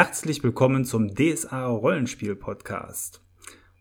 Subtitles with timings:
[0.00, 3.20] Herzlich willkommen zum DSA Rollenspiel Podcast.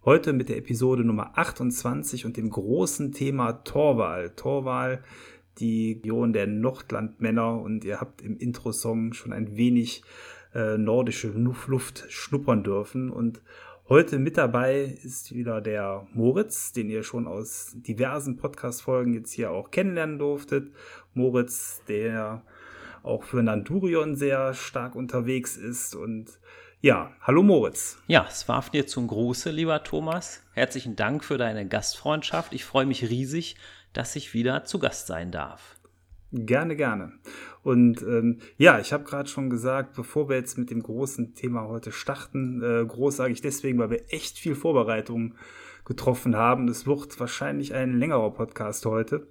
[0.04, 4.32] Heute mit der Episode Nummer 28 und dem großen Thema Torwahl.
[4.32, 5.04] Torwahl,
[5.60, 10.02] die Region der Nordlandmänner und ihr habt im Intro-Song schon ein wenig
[10.56, 13.44] äh, nordische Luft schnuppern dürfen und
[13.90, 19.52] Heute mit dabei ist wieder der Moritz, den ihr schon aus diversen Podcast-Folgen jetzt hier
[19.52, 20.74] auch kennenlernen durftet.
[21.14, 22.44] Moritz, der
[23.08, 25.96] auch für Nandurion sehr stark unterwegs ist.
[25.96, 26.40] Und
[26.82, 27.98] ja, hallo Moritz.
[28.08, 30.44] Ja, es warf dir zum Gruße, lieber Thomas.
[30.54, 32.54] Herzlichen Dank für deine Gastfreundschaft.
[32.54, 33.56] Ich freue mich riesig,
[33.94, 35.76] dass ich wieder zu Gast sein darf.
[36.32, 37.14] Gerne, gerne.
[37.64, 41.68] Und ähm, ja, ich habe gerade schon gesagt, bevor wir jetzt mit dem großen Thema
[41.68, 45.36] heute starten, äh, groß sage ich deswegen, weil wir echt viel Vorbereitung
[45.86, 46.68] getroffen haben.
[46.68, 49.26] Es wird wahrscheinlich ein längerer Podcast heute.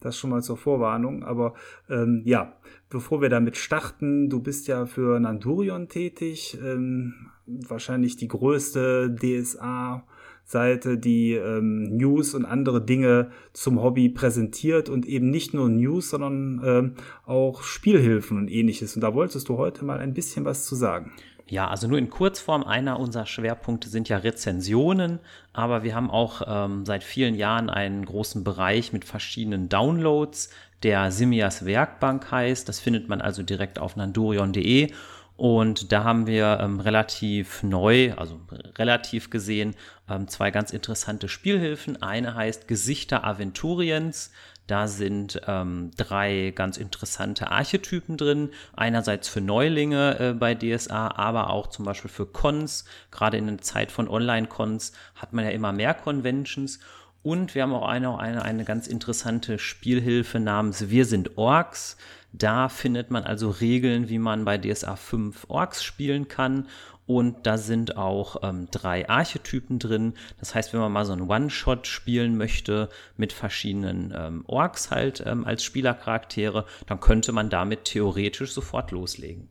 [0.00, 1.22] Das schon mal zur Vorwarnung.
[1.22, 1.54] Aber
[1.88, 2.54] ähm, ja,
[2.90, 7.14] bevor wir damit starten, du bist ja für Nandurion tätig, ähm,
[7.46, 10.04] wahrscheinlich die größte DSA.
[10.48, 16.08] Seite, die ähm, News und andere Dinge zum Hobby präsentiert und eben nicht nur News,
[16.08, 16.94] sondern ähm,
[17.26, 18.96] auch Spielhilfen und ähnliches.
[18.96, 21.12] Und da wolltest du heute mal ein bisschen was zu sagen.
[21.50, 22.62] Ja, also nur in Kurzform.
[22.62, 25.18] Einer unserer Schwerpunkte sind ja Rezensionen,
[25.54, 30.50] aber wir haben auch ähm, seit vielen Jahren einen großen Bereich mit verschiedenen Downloads,
[30.82, 32.68] der Simias Werkbank heißt.
[32.68, 34.92] Das findet man also direkt auf nandurion.de.
[35.38, 38.40] Und da haben wir ähm, relativ neu, also
[38.76, 39.76] relativ gesehen,
[40.10, 42.02] ähm, zwei ganz interessante Spielhilfen.
[42.02, 44.32] Eine heißt Gesichter Aventuriens.
[44.68, 48.50] Da sind ähm, drei ganz interessante Archetypen drin.
[48.76, 52.84] Einerseits für Neulinge äh, bei DSA, aber auch zum Beispiel für Cons.
[53.10, 56.80] Gerade in der Zeit von Online-Cons hat man ja immer mehr Conventions.
[57.22, 61.96] Und wir haben auch eine, eine, eine ganz interessante Spielhilfe namens Wir sind Orks.
[62.32, 66.68] Da findet man also Regeln, wie man bei DSA 5 Orks spielen kann.
[67.08, 70.12] Und da sind auch ähm, drei Archetypen drin.
[70.38, 75.24] Das heißt, wenn man mal so einen One-Shot spielen möchte mit verschiedenen ähm, Orks halt
[75.24, 79.48] ähm, als Spielercharaktere, dann könnte man damit theoretisch sofort loslegen.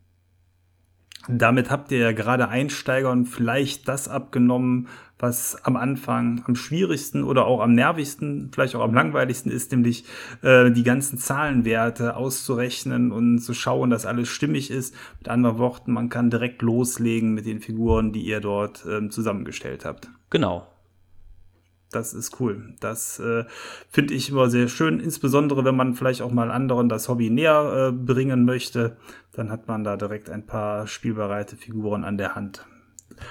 [1.26, 4.86] Damit habt ihr ja gerade Einsteigern vielleicht das abgenommen,
[5.18, 10.04] was am Anfang am schwierigsten oder auch am nervigsten, vielleicht auch am langweiligsten ist, nämlich
[10.42, 14.94] äh, die ganzen Zahlenwerte auszurechnen und zu schauen, dass alles stimmig ist.
[15.18, 19.84] Mit anderen Worten, man kann direkt loslegen mit den Figuren, die ihr dort ähm, zusammengestellt
[19.84, 20.08] habt.
[20.30, 20.66] Genau,
[21.90, 22.74] das ist cool.
[22.80, 23.44] Das äh,
[23.90, 27.88] finde ich immer sehr schön, insbesondere wenn man vielleicht auch mal anderen das Hobby näher
[27.88, 28.96] äh, bringen möchte,
[29.32, 32.66] dann hat man da direkt ein paar spielbereite Figuren an der Hand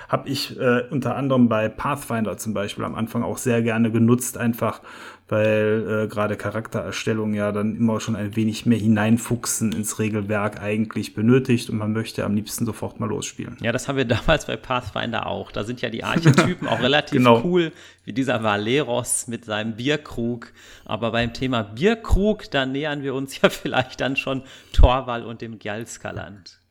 [0.09, 4.37] habe ich äh, unter anderem bei Pathfinder zum Beispiel am Anfang auch sehr gerne genutzt,
[4.37, 4.81] einfach
[5.29, 11.13] weil äh, gerade Charaktererstellung ja dann immer schon ein wenig mehr hineinfuchsen ins Regelwerk eigentlich
[11.13, 13.57] benötigt und man möchte am liebsten sofort mal losspielen.
[13.61, 15.51] Ja, das haben wir damals bei Pathfinder auch.
[15.51, 17.43] Da sind ja die Archetypen auch relativ genau.
[17.43, 17.73] cool,
[18.05, 20.53] wie dieser Valeros mit seinem Bierkrug.
[20.85, 25.59] Aber beim Thema Bierkrug, da nähern wir uns ja vielleicht dann schon Torwall und dem
[25.59, 26.61] Gjalskaland.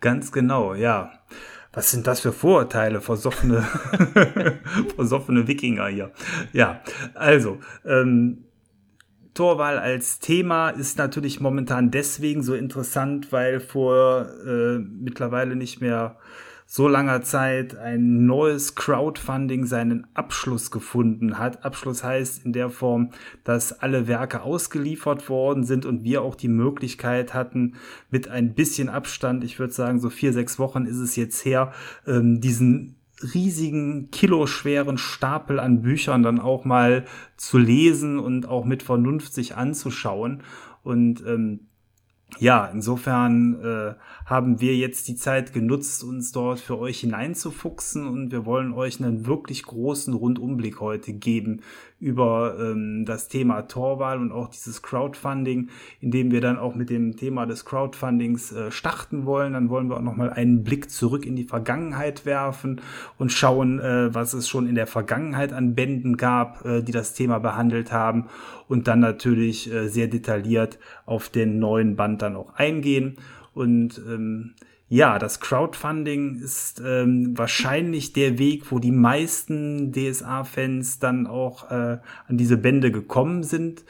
[0.00, 1.12] Ganz genau, ja.
[1.76, 3.60] Was sind das für Vorurteile, versoffene,
[4.96, 6.10] versoffene Wikinger hier?
[6.54, 6.80] Ja,
[7.12, 8.46] also, ähm,
[9.34, 16.16] Torwahl als Thema ist natürlich momentan deswegen so interessant, weil vor äh, mittlerweile nicht mehr
[16.68, 21.64] so langer Zeit ein neues Crowdfunding seinen Abschluss gefunden hat.
[21.64, 23.10] Abschluss heißt in der Form,
[23.44, 27.76] dass alle Werke ausgeliefert worden sind und wir auch die Möglichkeit hatten,
[28.10, 31.72] mit ein bisschen Abstand, ich würde sagen so vier, sechs Wochen ist es jetzt her,
[32.06, 32.96] ähm, diesen
[33.32, 37.04] riesigen, kiloschweren Stapel an Büchern dann auch mal
[37.36, 40.42] zu lesen und auch mit Vernunft sich anzuschauen.
[40.82, 41.60] Und ähm,
[42.38, 43.94] ja, insofern äh,
[44.26, 49.00] haben wir jetzt die Zeit genutzt, uns dort für euch hineinzufuchsen und wir wollen euch
[49.00, 51.60] einen wirklich großen Rundumblick heute geben
[52.00, 55.70] über ähm, das Thema Torwahl und auch dieses Crowdfunding,
[56.00, 59.52] indem wir dann auch mit dem Thema des Crowdfundings äh, starten wollen.
[59.52, 62.80] Dann wollen wir auch nochmal einen Blick zurück in die Vergangenheit werfen
[63.18, 67.14] und schauen, äh, was es schon in der Vergangenheit an Bänden gab, äh, die das
[67.14, 68.26] Thema behandelt haben
[68.66, 73.18] und dann natürlich äh, sehr detailliert auf den neuen Band dann auch eingehen.
[73.56, 74.54] Und ähm,
[74.88, 81.98] ja, das Crowdfunding ist ähm, wahrscheinlich der Weg, wo die meisten DSA-Fans dann auch äh,
[82.28, 83.84] an diese Bände gekommen sind.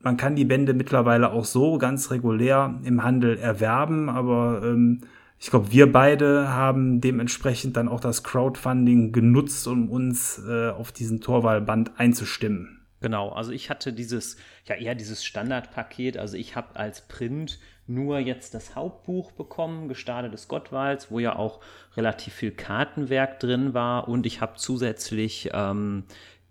[0.00, 5.02] Man kann die Bände mittlerweile auch so ganz regulär im Handel erwerben, aber ähm,
[5.38, 10.90] ich glaube, wir beide haben dementsprechend dann auch das Crowdfunding genutzt, um uns äh, auf
[10.90, 12.82] diesen Torwahlband einzustimmen.
[13.00, 14.36] Genau, also ich hatte dieses,
[14.66, 16.16] ja eher dieses Standardpaket.
[16.16, 17.58] Also ich habe als Print
[17.94, 21.60] nur jetzt das Hauptbuch bekommen, Gestade des Gottwalds, wo ja auch
[21.96, 24.08] relativ viel Kartenwerk drin war.
[24.08, 26.04] Und ich habe zusätzlich ähm,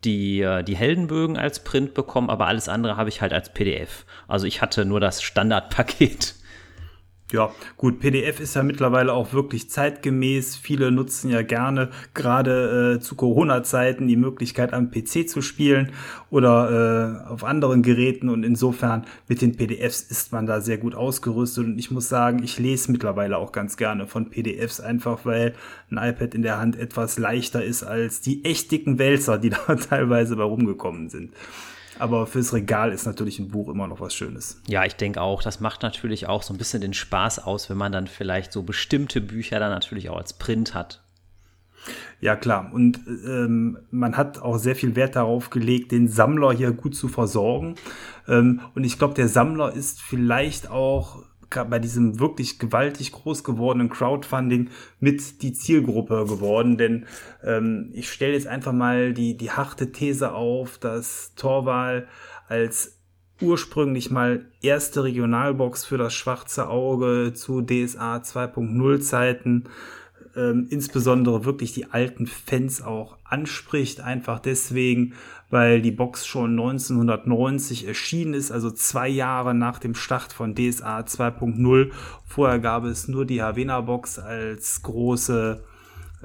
[0.03, 4.05] die, äh, die Heldenbögen als Print bekommen, aber alles andere habe ich halt als PDF.
[4.27, 6.35] Also ich hatte nur das Standardpaket.
[7.31, 10.57] Ja, gut, PDF ist ja mittlerweile auch wirklich zeitgemäß.
[10.57, 15.93] Viele nutzen ja gerne gerade äh, zu Corona-Zeiten die Möglichkeit am PC zu spielen
[16.29, 20.93] oder äh, auf anderen Geräten und insofern mit den PDFs ist man da sehr gut
[20.93, 25.53] ausgerüstet und ich muss sagen, ich lese mittlerweile auch ganz gerne von PDFs einfach, weil
[25.89, 29.75] ein iPad in der Hand etwas leichter ist als die echt dicken Wälzer, die da
[29.75, 31.31] teilweise bei rumgekommen sind.
[32.01, 34.59] Aber fürs Regal ist natürlich ein Buch immer noch was Schönes.
[34.67, 37.77] Ja, ich denke auch, das macht natürlich auch so ein bisschen den Spaß aus, wenn
[37.77, 41.03] man dann vielleicht so bestimmte Bücher dann natürlich auch als Print hat.
[42.19, 42.71] Ja, klar.
[42.73, 47.07] Und ähm, man hat auch sehr viel Wert darauf gelegt, den Sammler hier gut zu
[47.07, 47.75] versorgen.
[48.27, 53.89] Ähm, und ich glaube, der Sammler ist vielleicht auch bei diesem wirklich gewaltig groß gewordenen
[53.89, 54.69] Crowdfunding
[54.99, 56.77] mit die Zielgruppe geworden.
[56.77, 57.05] Denn
[57.43, 62.07] ähm, ich stelle jetzt einfach mal die, die harte These auf, dass Torwal
[62.47, 62.97] als
[63.41, 69.65] ursprünglich mal erste Regionalbox für das schwarze Auge zu DSA 2.0 Zeiten
[70.35, 75.13] ähm, insbesondere wirklich die alten Fans auch anspricht, einfach deswegen,
[75.51, 81.01] weil die Box schon 1990 erschienen ist, also zwei Jahre nach dem Start von DSA
[81.01, 81.91] 2.0.
[82.25, 85.63] Vorher gab es nur die Havena Box als große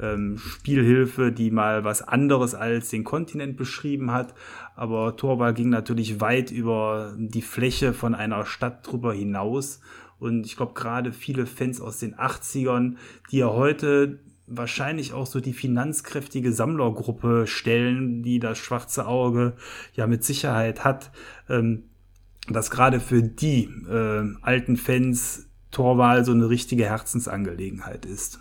[0.01, 4.35] ähm, Spielhilfe, die mal was anderes als den Kontinent beschrieben hat.
[4.75, 9.81] Aber Torball ging natürlich weit über die Fläche von einer Stadt drüber hinaus
[10.19, 12.97] und ich glaube, gerade viele Fans aus den 80ern,
[13.31, 19.55] die ja heute wahrscheinlich auch so die finanzkräftige Sammlergruppe stellen, die das schwarze Auge
[19.95, 21.11] ja mit Sicherheit hat,
[21.49, 21.85] ähm,
[22.49, 28.41] dass gerade für die äh, alten Fans Torwahl so eine richtige Herzensangelegenheit ist.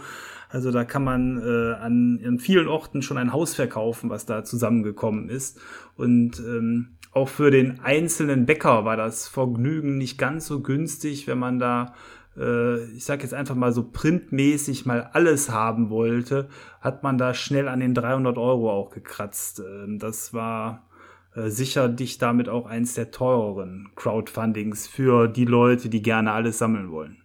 [0.56, 4.42] Also da kann man äh, an, an vielen Orten schon ein Haus verkaufen, was da
[4.42, 5.60] zusammengekommen ist.
[5.96, 11.38] Und ähm, auch für den einzelnen Bäcker war das Vergnügen nicht ganz so günstig, wenn
[11.38, 11.92] man da,
[12.38, 16.48] äh, ich sag jetzt einfach mal so printmäßig mal alles haben wollte,
[16.80, 19.60] hat man da schnell an den 300 Euro auch gekratzt.
[19.60, 20.88] Ähm, das war
[21.34, 26.90] äh, sicherlich damit auch eins der teureren Crowdfundings für die Leute, die gerne alles sammeln
[26.90, 27.18] wollen.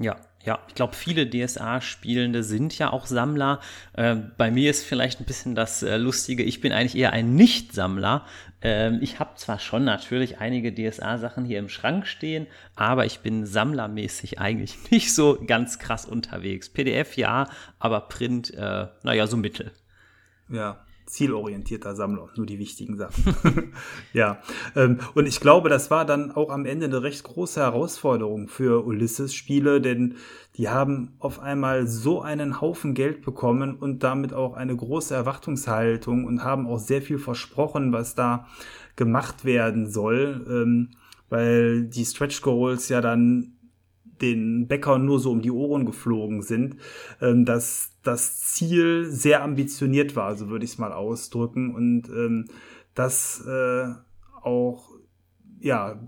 [0.00, 3.60] Ja, ja, ich glaube, viele DSA-Spielende sind ja auch Sammler.
[3.92, 7.34] Äh, bei mir ist vielleicht ein bisschen das äh, Lustige, ich bin eigentlich eher ein
[7.34, 8.24] Nicht-Sammler.
[8.62, 13.44] Ähm, ich habe zwar schon natürlich einige DSA-Sachen hier im Schrank stehen, aber ich bin
[13.44, 16.70] sammlermäßig eigentlich nicht so ganz krass unterwegs.
[16.70, 19.72] PDF ja, aber Print, äh, naja, so mittel.
[20.48, 23.72] Ja, zielorientierter Sammler, nur die wichtigen Sachen.
[24.12, 24.40] ja,
[24.76, 28.84] ähm, und ich glaube, das war dann auch am Ende eine recht große Herausforderung für
[28.86, 30.16] Ulysses-Spiele, denn
[30.56, 36.24] die haben auf einmal so einen Haufen Geld bekommen und damit auch eine große Erwartungshaltung
[36.24, 38.46] und haben auch sehr viel versprochen, was da
[38.96, 40.90] gemacht werden soll, ähm,
[41.28, 43.52] weil die Stretch Goals ja dann
[44.22, 46.76] den Bäckern nur so um die Ohren geflogen sind,
[47.20, 51.74] ähm, dass das Ziel sehr ambitioniert war, so würde ich es mal ausdrücken.
[51.74, 52.46] Und ähm,
[52.94, 53.88] das äh,
[54.42, 54.90] auch
[55.60, 56.00] ja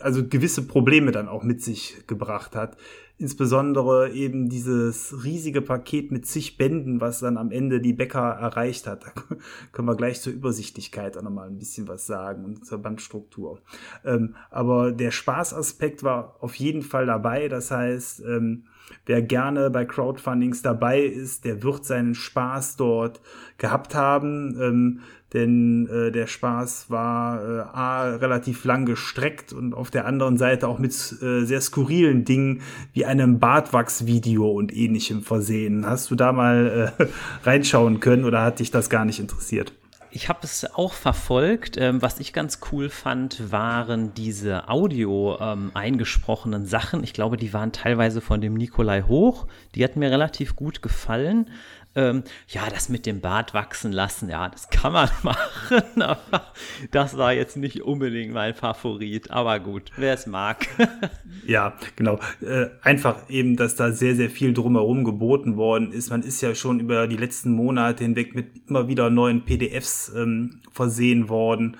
[0.00, 2.76] also gewisse Probleme dann auch mit sich gebracht hat.
[3.18, 8.86] Insbesondere eben dieses riesige Paket mit zig Bänden, was dann am Ende die Bäcker erreicht
[8.86, 9.04] hat.
[9.04, 9.12] Da
[9.72, 13.60] können wir gleich zur Übersichtlichkeit auch nochmal ein bisschen was sagen und zur Bandstruktur.
[14.04, 17.48] Ähm, aber der Spaßaspekt war auf jeden Fall dabei.
[17.48, 18.64] Das heißt, ähm,
[19.06, 23.22] wer gerne bei Crowdfundings dabei ist, der wird seinen Spaß dort
[23.56, 24.60] gehabt haben.
[24.60, 25.00] Ähm,
[25.36, 30.66] denn äh, der Spaß war äh, A, relativ lang gestreckt und auf der anderen Seite
[30.66, 32.62] auch mit äh, sehr skurrilen Dingen
[32.94, 35.86] wie einem Bartwachsvideo und ähnlichem versehen.
[35.86, 37.06] Hast du da mal äh,
[37.44, 39.72] reinschauen können oder hat dich das gar nicht interessiert?
[40.10, 41.76] Ich habe es auch verfolgt.
[41.76, 47.04] Ähm, was ich ganz cool fand, waren diese Audio ähm, eingesprochenen Sachen.
[47.04, 49.46] Ich glaube, die waren teilweise von dem Nikolai Hoch.
[49.74, 51.50] Die hatten mir relativ gut gefallen.
[51.96, 56.52] Ähm, ja, das mit dem Bart wachsen lassen, ja, das kann man machen, aber
[56.90, 59.30] das war jetzt nicht unbedingt mein Favorit.
[59.30, 60.68] Aber gut, wer es mag.
[61.46, 62.20] ja, genau.
[62.42, 66.10] Äh, einfach eben, dass da sehr, sehr viel drumherum geboten worden ist.
[66.10, 70.60] Man ist ja schon über die letzten Monate hinweg mit immer wieder neuen PDFs ähm,
[70.70, 71.78] versehen worden.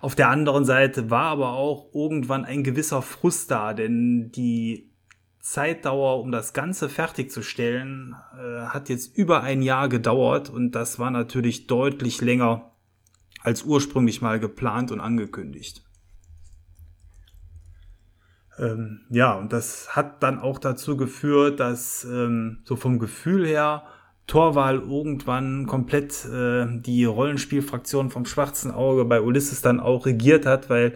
[0.00, 4.91] Auf der anderen Seite war aber auch irgendwann ein gewisser Frust da, denn die
[5.42, 11.10] Zeitdauer, um das Ganze fertigzustellen, äh, hat jetzt über ein Jahr gedauert und das war
[11.10, 12.70] natürlich deutlich länger
[13.42, 15.82] als ursprünglich mal geplant und angekündigt.
[18.56, 23.82] Ähm, ja, und das hat dann auch dazu geführt, dass ähm, so vom Gefühl her
[24.28, 30.70] Torwahl irgendwann komplett äh, die Rollenspielfraktion vom schwarzen Auge bei Ulysses dann auch regiert hat,
[30.70, 30.94] weil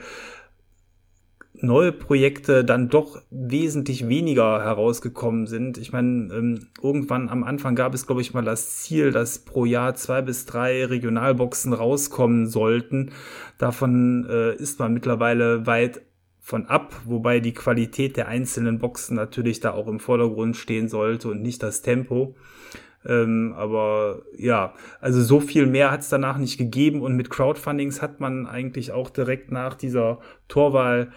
[1.60, 5.78] neue Projekte dann doch wesentlich weniger herausgekommen sind.
[5.78, 9.64] Ich meine, ähm, irgendwann am Anfang gab es, glaube ich, mal das Ziel, dass pro
[9.64, 13.12] Jahr zwei bis drei Regionalboxen rauskommen sollten.
[13.58, 16.02] Davon äh, ist man mittlerweile weit
[16.40, 21.28] von ab, wobei die Qualität der einzelnen Boxen natürlich da auch im Vordergrund stehen sollte
[21.28, 22.36] und nicht das Tempo.
[23.04, 28.02] Ähm, aber ja, also so viel mehr hat es danach nicht gegeben und mit Crowdfundings
[28.02, 31.12] hat man eigentlich auch direkt nach dieser Torwahl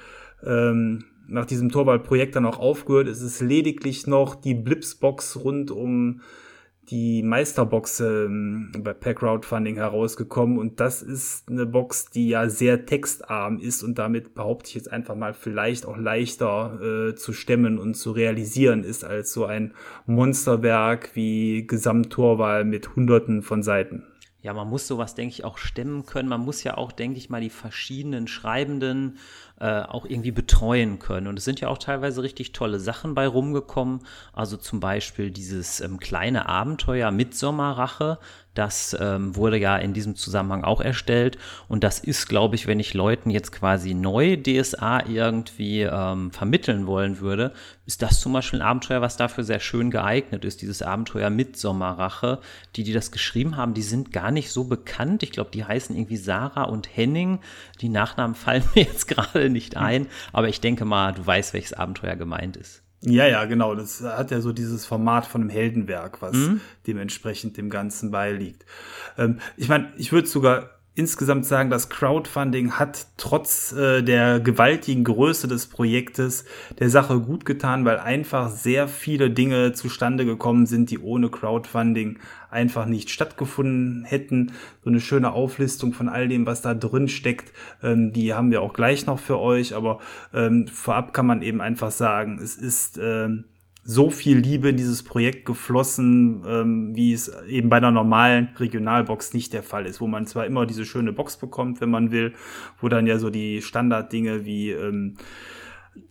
[0.46, 3.08] ähm, nach diesem Torwahlprojekt dann auch aufgehört.
[3.08, 6.22] Es ist lediglich noch die Blipsbox rund um
[6.90, 13.60] die Meisterbox ähm, per Crowdfunding herausgekommen und das ist eine Box, die ja sehr textarm
[13.60, 17.94] ist und damit behaupte ich jetzt einfach mal vielleicht auch leichter äh, zu stemmen und
[17.94, 19.74] zu realisieren ist als so ein
[20.08, 24.04] Monsterwerk wie Gesamttorwahl mit hunderten von Seiten.
[24.42, 26.30] Ja, man muss sowas, denke ich, auch stemmen können.
[26.30, 29.18] Man muss ja auch, denke ich mal, die verschiedenen Schreibenden
[29.60, 31.28] äh, auch irgendwie betreuen können.
[31.28, 34.02] Und es sind ja auch teilweise richtig tolle Sachen bei rumgekommen.
[34.34, 38.20] Also zum Beispiel dieses ähm, kleine Abenteuer Mitsommerrache.
[38.56, 41.38] Das ähm, wurde ja in diesem Zusammenhang auch erstellt.
[41.68, 46.88] Und das ist, glaube ich, wenn ich Leuten jetzt quasi neu DSA irgendwie ähm, vermitteln
[46.88, 47.54] wollen würde,
[47.86, 50.62] ist das zum Beispiel ein Abenteuer, was dafür sehr schön geeignet ist.
[50.62, 52.40] Dieses Abenteuer Mitsommerrache.
[52.76, 55.24] Die, die das geschrieben haben, die sind gar nicht so bekannt.
[55.24, 57.40] Ich glaube, die heißen irgendwie Sarah und Henning.
[57.82, 61.74] Die Nachnamen fallen mir jetzt gerade nicht ein, aber ich denke mal, du weißt, welches
[61.74, 62.84] Abenteuer gemeint ist.
[63.02, 63.76] Ja, ja, genau.
[63.76, 66.62] Das hat ja so dieses Format von einem Heldenwerk, was mhm.
[66.86, 68.66] dementsprechend dem Ganzen beiliegt.
[69.18, 75.06] Ähm, ich meine, ich würde sogar insgesamt sagen, das Crowdfunding hat trotz äh, der gewaltigen
[75.06, 76.44] Größe des Projektes
[76.78, 82.20] der Sache gut getan, weil einfach sehr viele Dinge zustande gekommen sind, die ohne Crowdfunding
[82.50, 84.54] einfach nicht stattgefunden hätten.
[84.84, 87.54] So eine schöne Auflistung von all dem, was da drin steckt,
[87.84, 90.00] ähm, die haben wir auch gleich noch für euch, aber
[90.34, 93.46] ähm, vorab kann man eben einfach sagen, es ist ähm,
[93.84, 99.34] so viel Liebe in dieses Projekt geflossen, ähm, wie es eben bei einer normalen Regionalbox
[99.34, 102.34] nicht der Fall ist, wo man zwar immer diese schöne Box bekommt, wenn man will,
[102.82, 105.16] wo dann ja so die Standarddinge wie ähm,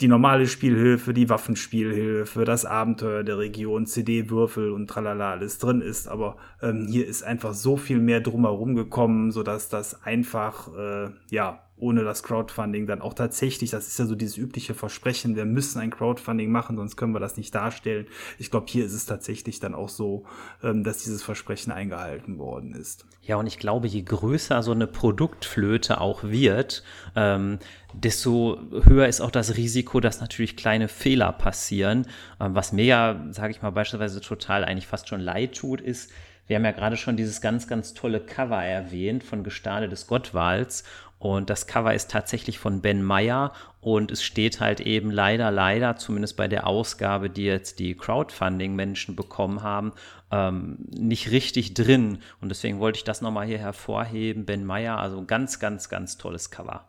[0.01, 6.09] die normale Spielhilfe, die Waffenspielhilfe, das Abenteuer der Region, CD-Würfel und tralala alles drin ist.
[6.09, 11.68] Aber ähm, hier ist einfach so viel mehr drumherum gekommen, sodass das einfach, äh, ja,
[11.81, 15.81] ohne das Crowdfunding dann auch tatsächlich, das ist ja so dieses übliche Versprechen, wir müssen
[15.81, 18.07] ein Crowdfunding machen, sonst können wir das nicht darstellen.
[18.39, 20.25] Ich glaube, hier ist es tatsächlich dann auch so,
[20.63, 23.07] ähm, dass dieses Versprechen eingehalten worden ist.
[23.23, 26.83] Ja, und ich glaube, je größer so eine Produktflöte auch wird,
[27.15, 27.59] ähm,
[27.93, 32.07] desto höher ist auch das Risiko, dass natürlich kleine Fehler passieren.
[32.41, 36.11] Ähm, was mir ja, sage ich mal, beispielsweise total eigentlich fast schon leid tut, ist,
[36.49, 40.83] wir haben ja gerade schon dieses ganz, ganz tolle Cover erwähnt von Gestade des Gottwals.
[41.19, 45.97] Und das Cover ist tatsächlich von Ben Meyer und es steht halt eben leider, leider,
[45.97, 49.93] zumindest bei der Ausgabe, die jetzt die Crowdfunding-Menschen bekommen haben,
[50.31, 52.19] ähm, nicht richtig drin.
[52.41, 54.45] Und deswegen wollte ich das nochmal hier hervorheben.
[54.45, 56.87] Ben Meyer, also ganz, ganz, ganz tolles Cover.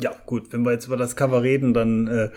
[0.00, 2.30] Ja, gut, wenn wir jetzt über das Cover reden, dann äh,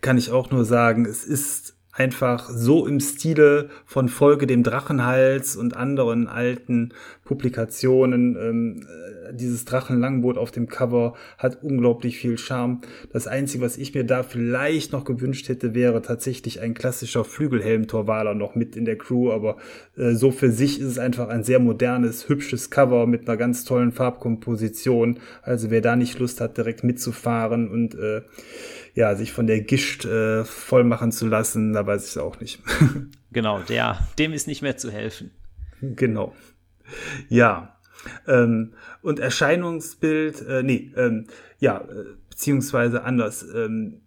[0.00, 5.56] kann ich auch nur sagen, es ist einfach so im Stile von Folge dem Drachenhals
[5.56, 6.92] und anderen alten
[7.26, 8.36] Publikationen.
[8.40, 12.80] Ähm, äh, dieses Drachenlangboot auf dem Cover hat unglaublich viel Charme.
[13.12, 18.34] Das Einzige, was ich mir da vielleicht noch gewünscht hätte, wäre tatsächlich ein klassischer Flügelhelm-Torwaler
[18.34, 19.58] noch mit in der Crew, aber
[19.96, 23.64] äh, so für sich ist es einfach ein sehr modernes, hübsches Cover mit einer ganz
[23.64, 25.18] tollen Farbkomposition.
[25.42, 28.22] Also wer da nicht Lust hat, direkt mitzufahren und äh,
[28.94, 32.40] ja, sich von der Gischt äh, voll machen zu lassen, da weiß ich es auch
[32.40, 32.62] nicht.
[33.32, 35.32] genau, der, dem ist nicht mehr zu helfen.
[35.82, 36.32] Genau.
[37.28, 37.76] Ja.
[38.26, 41.26] Ähm, und Erscheinungsbild, äh, nee, ähm,
[41.58, 43.44] ja, äh, beziehungsweise anders.
[43.54, 44.02] Ähm,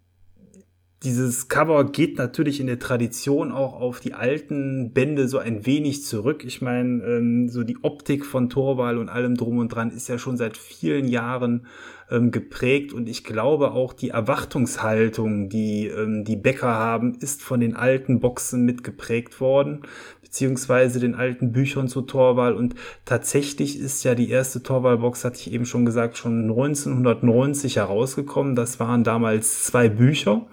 [1.04, 6.04] dieses Cover geht natürlich in der Tradition auch auf die alten Bände so ein wenig
[6.04, 6.44] zurück.
[6.46, 10.18] Ich meine, ähm, so die Optik von Torwal und allem drum und dran ist ja
[10.18, 11.68] schon seit vielen Jahren
[12.12, 17.60] ähm, geprägt und ich glaube auch die Erwartungshaltung, die ähm, die Bäcker haben, ist von
[17.60, 19.82] den alten Boxen mitgeprägt worden,
[20.22, 22.76] beziehungsweise den alten Büchern zur Torwahl und
[23.06, 28.56] tatsächlich ist ja die erste Torwahlbox, hatte ich eben schon gesagt, schon 1990 herausgekommen.
[28.56, 30.48] Das waren damals zwei Bücher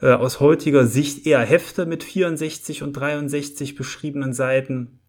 [0.00, 5.00] äh, aus heutiger Sicht eher Hefte mit 64 und 63 beschriebenen Seiten.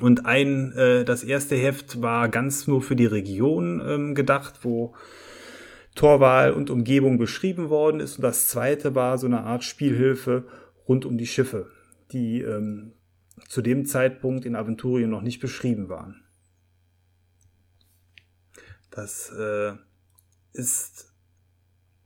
[0.00, 4.94] Und ein, äh, das erste Heft war ganz nur für die Region ähm, gedacht, wo
[5.94, 8.16] Torwahl und Umgebung beschrieben worden ist.
[8.16, 10.46] Und das zweite war so eine Art Spielhilfe
[10.88, 11.70] rund um die Schiffe,
[12.12, 12.92] die ähm,
[13.48, 16.22] zu dem Zeitpunkt in Aventurien noch nicht beschrieben waren.
[18.90, 19.72] Das äh,
[20.52, 21.10] ist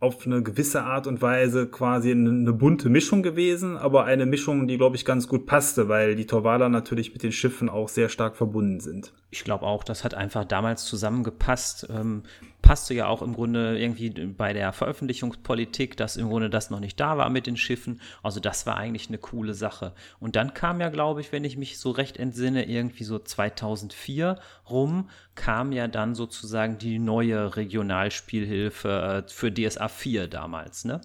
[0.00, 4.76] auf eine gewisse Art und Weise quasi eine, bunte Mischung gewesen, aber eine Mischung, die,
[4.76, 8.36] glaube ich, ganz gut passte, weil die Torwaler natürlich mit den Schiffen auch sehr stark
[8.36, 9.14] verbunden sind.
[9.30, 11.86] Ich glaube auch, das hat einfach damals zusammengepasst.
[11.88, 12.24] Ähm,
[12.64, 16.98] passte ja auch im Grunde irgendwie bei der Veröffentlichungspolitik, dass im Grunde das noch nicht
[16.98, 18.00] da war mit den Schiffen.
[18.22, 19.92] Also das war eigentlich eine coole Sache.
[20.18, 24.38] Und dann kam ja, glaube ich, wenn ich mich so recht entsinne, irgendwie so 2004
[24.70, 31.02] rum, kam ja dann sozusagen die neue Regionalspielhilfe äh, für DSA 4 damals, ne?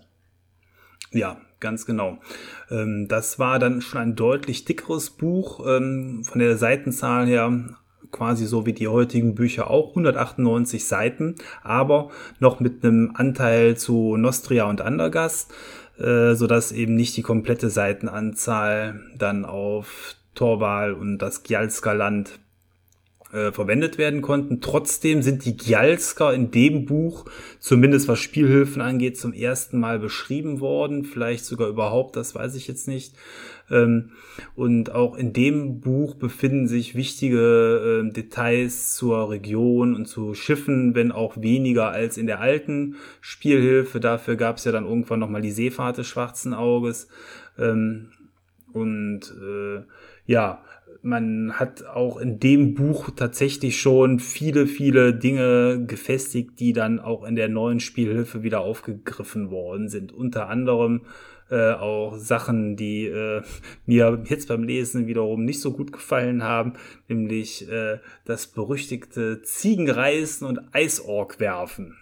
[1.12, 2.20] Ja, ganz genau.
[2.70, 7.76] Ähm, das war dann schon ein deutlich dickeres Buch, ähm, von der Seitenzahl her
[8.12, 14.18] quasi so wie die heutigen Bücher auch 198 Seiten, aber noch mit einem Anteil zu
[14.18, 15.54] Nostria und Andergast,
[16.00, 22.40] äh, so dass eben nicht die komplette Seitenanzahl dann auf Torval und das Gjalska Land
[23.32, 24.62] äh, verwendet werden konnten.
[24.62, 27.26] Trotzdem sind die Gjalsker in dem Buch,
[27.60, 31.06] zumindest was Spielhilfen angeht, zum ersten Mal beschrieben worden.
[31.06, 33.14] Vielleicht sogar überhaupt, das weiß ich jetzt nicht.
[33.70, 34.12] Ähm,
[34.56, 40.96] und auch in dem Buch befinden sich wichtige äh, Details zur Region und zu Schiffen,
[40.96, 44.00] wenn auch weniger als in der alten Spielhilfe.
[44.00, 47.08] Dafür gab es ja dann irgendwann nochmal die Seefahrt des Schwarzen Auges.
[47.58, 48.10] Ähm,
[48.74, 49.84] und äh,
[50.26, 50.64] ja,
[51.02, 57.24] man hat auch in dem Buch tatsächlich schon viele, viele Dinge gefestigt, die dann auch
[57.24, 60.12] in der neuen Spielhilfe wieder aufgegriffen worden sind.
[60.12, 61.02] Unter anderem
[61.50, 63.42] äh, auch Sachen, die äh,
[63.86, 66.74] mir jetzt beim Lesen wiederum nicht so gut gefallen haben,
[67.08, 71.98] nämlich äh, das berüchtigte Ziegenreißen und Eisorg werfen.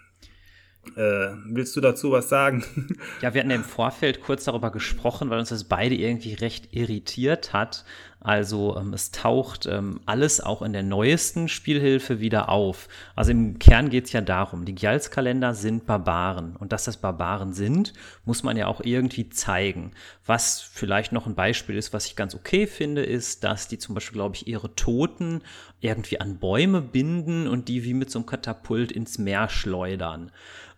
[0.96, 2.64] Äh, willst du dazu was sagen?
[3.20, 7.52] Ja, wir hatten im Vorfeld kurz darüber gesprochen, weil uns das beide irgendwie recht irritiert
[7.52, 7.84] hat.
[8.20, 12.88] Also ähm, es taucht ähm, alles auch in der neuesten Spielhilfe wieder auf.
[13.14, 16.56] Also im Kern geht es ja darum, die Gjalskalender sind Barbaren.
[16.56, 17.92] Und dass das Barbaren sind,
[18.24, 19.92] muss man ja auch irgendwie zeigen.
[20.26, 23.94] Was vielleicht noch ein Beispiel ist, was ich ganz okay finde, ist, dass die zum
[23.94, 25.42] Beispiel, glaube ich, ihre Toten
[25.80, 30.32] irgendwie an Bäume binden und die wie mit so einem Katapult ins Meer schleudern.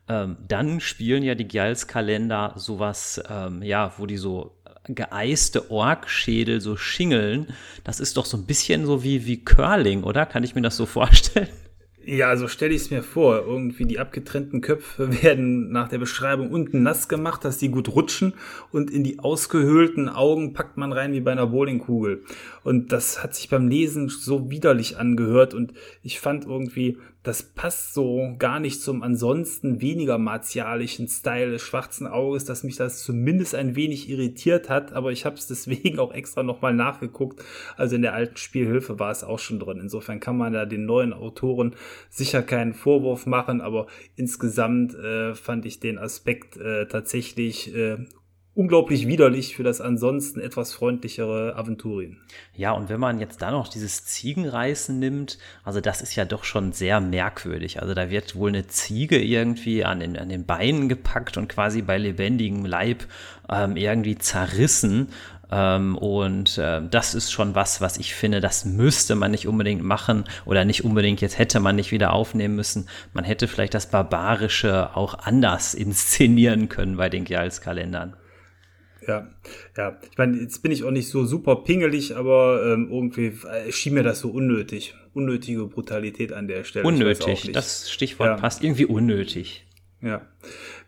[0.09, 4.60] Ähm, dann spielen ja die Gjalskalender sowas, ähm, ja, wo die so
[4.95, 7.49] geeiste Orkschädel so schingeln.
[7.85, 10.27] Das ist doch so ein bisschen so wie, wie Curling, oder?
[10.27, 11.49] Kann ich mir das so vorstellen?
[12.03, 13.45] Ja, so stelle ich es mir vor.
[13.47, 18.35] Irgendwie die abgetrennten Köpfe werden nach der Beschreibung unten nass gemacht, dass die gut rutschen
[18.73, 22.25] und in die ausgehöhlten Augen packt man rein wie bei einer Bowlingkugel.
[22.65, 27.93] Und das hat sich beim Lesen so widerlich angehört und ich fand irgendwie, das passt
[27.93, 33.55] so gar nicht zum ansonsten weniger martialischen Style des schwarzen Auges, dass mich das zumindest
[33.55, 37.43] ein wenig irritiert hat, aber ich habe es deswegen auch extra nochmal nachgeguckt.
[37.77, 39.81] Also in der alten Spielhilfe war es auch schon drin.
[39.81, 41.77] Insofern kann man da den neuen Autoren
[42.09, 47.99] sicher keinen Vorwurf machen, aber insgesamt äh, fand ich den Aspekt äh, tatsächlich äh,
[48.55, 52.19] unglaublich widerlich für das ansonsten etwas freundlichere Aventurien.
[52.55, 56.45] Ja, und wenn man jetzt da noch dieses Ziegenreißen nimmt, also das ist ja doch
[56.45, 57.81] schon sehr merkwürdig.
[57.81, 61.83] Also da wird wohl eine Ziege irgendwie an den, an den Beinen gepackt und quasi
[61.83, 63.07] bei lebendigem Leib
[63.49, 65.09] ähm, irgendwie zerrissen.
[65.53, 69.83] Ähm, und äh, das ist schon was, was ich finde, das müsste man nicht unbedingt
[69.83, 72.89] machen oder nicht unbedingt, jetzt hätte man nicht wieder aufnehmen müssen.
[73.13, 78.17] Man hätte vielleicht das Barbarische auch anders inszenieren können bei den Gials-Kalendern.
[79.07, 79.29] Ja,
[79.77, 79.99] ja.
[80.11, 83.95] Ich meine, jetzt bin ich auch nicht so super pingelig, aber ähm, irgendwie äh, schien
[83.95, 84.95] mir das so unnötig.
[85.13, 86.87] Unnötige Brutalität an der Stelle.
[86.87, 88.37] Unnötig, das Stichwort ja.
[88.37, 89.67] passt irgendwie unnötig.
[90.03, 90.23] Ja,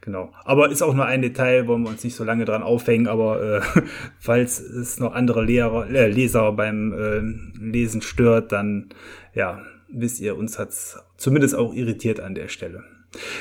[0.00, 0.32] genau.
[0.44, 3.62] Aber ist auch nur ein Detail, wollen wir uns nicht so lange dran aufhängen, aber
[3.62, 3.82] äh,
[4.18, 8.90] falls es noch andere Lehrer, äh, Leser beim äh, Lesen stört, dann
[9.34, 12.84] ja, wisst ihr, uns hat's zumindest auch irritiert an der Stelle.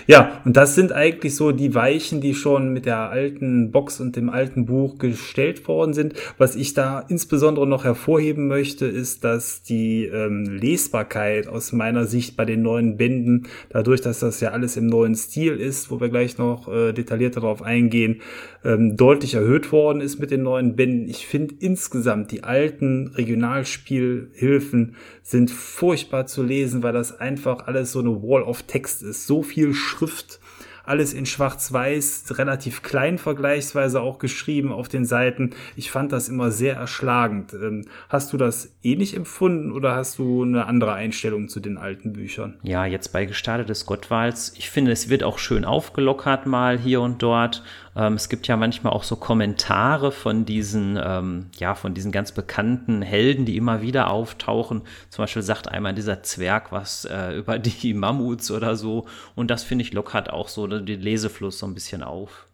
[0.05, 4.15] Ja, und das sind eigentlich so die Weichen, die schon mit der alten Box und
[4.17, 6.13] dem alten Buch gestellt worden sind.
[6.37, 12.35] Was ich da insbesondere noch hervorheben möchte, ist, dass die ähm, Lesbarkeit aus meiner Sicht
[12.35, 16.09] bei den neuen Bänden, dadurch, dass das ja alles im neuen Stil ist, wo wir
[16.09, 18.21] gleich noch äh, detaillierter darauf eingehen,
[18.65, 21.07] ähm, deutlich erhöht worden ist mit den neuen Bänden.
[21.07, 27.99] Ich finde insgesamt die alten Regionalspielhilfen sind furchtbar zu lesen, weil das einfach alles so
[27.99, 29.27] eine Wall of Text ist.
[29.27, 30.39] So viel Schrift
[30.83, 35.51] alles in Schwarz-Weiß, relativ klein vergleichsweise auch geschrieben auf den Seiten.
[35.75, 37.53] Ich fand das immer sehr erschlagend.
[37.53, 42.13] Ähm, hast du das ähnlich empfunden oder hast du eine andere Einstellung zu den alten
[42.13, 42.57] Büchern?
[42.63, 44.53] Ja, jetzt bei Gestartetes Gottwals.
[44.57, 47.63] Ich finde, es wird auch schön aufgelockert mal hier und dort.
[47.95, 52.31] Ähm, es gibt ja manchmal auch so Kommentare von diesen, ähm, ja, von diesen ganz
[52.31, 54.83] bekannten Helden, die immer wieder auftauchen.
[55.09, 59.07] Zum Beispiel sagt einmal dieser Zwerg was äh, über die Mammuts oder so.
[59.35, 62.47] Und das finde ich lockert auch so den Lesefluss so ein bisschen auf.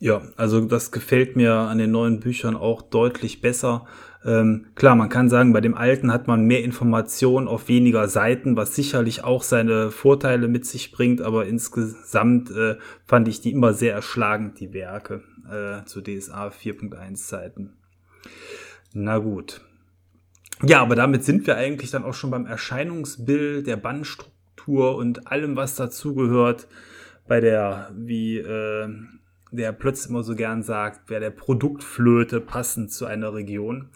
[0.00, 3.86] Ja, also das gefällt mir an den neuen Büchern auch deutlich besser.
[4.24, 8.56] Ähm, klar, man kann sagen, bei dem alten hat man mehr Informationen auf weniger Seiten,
[8.56, 13.74] was sicherlich auch seine Vorteile mit sich bringt, aber insgesamt äh, fand ich die immer
[13.74, 17.74] sehr erschlagend, die Werke äh, zu DSA 4.1 Zeiten.
[18.94, 19.60] Na gut.
[20.62, 25.56] Ja, aber damit sind wir eigentlich dann auch schon beim Erscheinungsbild der Bandstruktur und allem,
[25.56, 26.66] was dazugehört
[27.26, 28.88] bei der, wie äh,
[29.56, 33.88] der plötzlich immer so gern sagt, wäre der Produktflöte passend zu einer Region.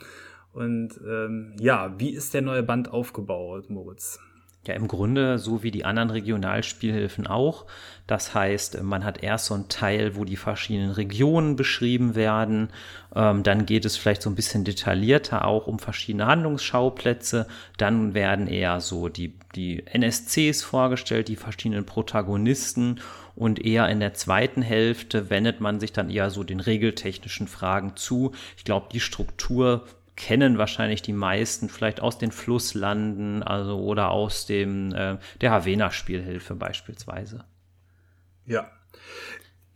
[0.52, 4.18] Und ähm, ja, wie ist der neue Band aufgebaut, Moritz?
[4.66, 7.64] Ja, im Grunde so wie die anderen Regionalspielhilfen auch.
[8.06, 12.68] Das heißt, man hat erst so einen Teil, wo die verschiedenen Regionen beschrieben werden.
[13.14, 17.46] Ähm, dann geht es vielleicht so ein bisschen detaillierter auch um verschiedene Handlungsschauplätze.
[17.78, 23.00] Dann werden eher so die, die NSCs vorgestellt, die verschiedenen Protagonisten.
[23.38, 27.94] Und eher in der zweiten Hälfte wendet man sich dann eher so den regeltechnischen Fragen
[27.94, 28.32] zu.
[28.56, 34.46] Ich glaube, die Struktur kennen wahrscheinlich die meisten vielleicht aus den Flusslanden, also oder aus
[34.46, 37.44] dem äh, der Havena-Spielhilfe beispielsweise.
[38.44, 38.72] Ja,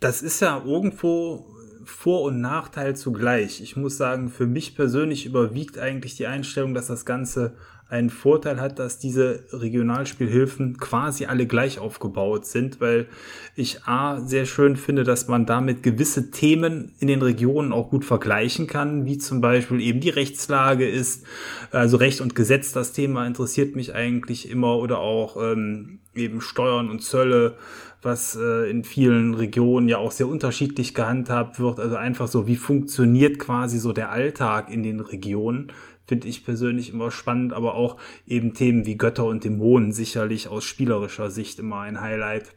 [0.01, 1.46] das ist ja irgendwo
[1.85, 3.61] vor- und Nachteil zugleich.
[3.61, 7.55] Ich muss sagen, für mich persönlich überwiegt eigentlich die Einstellung, dass das Ganze
[7.92, 13.07] einen Vorteil hat, dass diese Regionalspielhilfen quasi alle gleich aufgebaut sind, weil
[13.55, 18.07] ich A sehr schön finde, dass man damit gewisse Themen in den Regionen auch gut
[18.07, 21.26] vergleichen kann, wie zum Beispiel eben die Rechtslage ist,
[21.70, 26.88] also Recht und Gesetz, das Thema interessiert mich eigentlich immer oder auch ähm, eben Steuern
[26.88, 27.57] und Zölle,
[28.00, 31.78] was äh, in vielen Regionen ja auch sehr unterschiedlich gehandhabt wird.
[31.78, 35.72] Also einfach so, wie funktioniert quasi so der Alltag in den Regionen
[36.07, 40.65] finde ich persönlich immer spannend, aber auch eben Themen wie Götter und Dämonen sicherlich aus
[40.65, 42.55] spielerischer Sicht immer ein Highlight.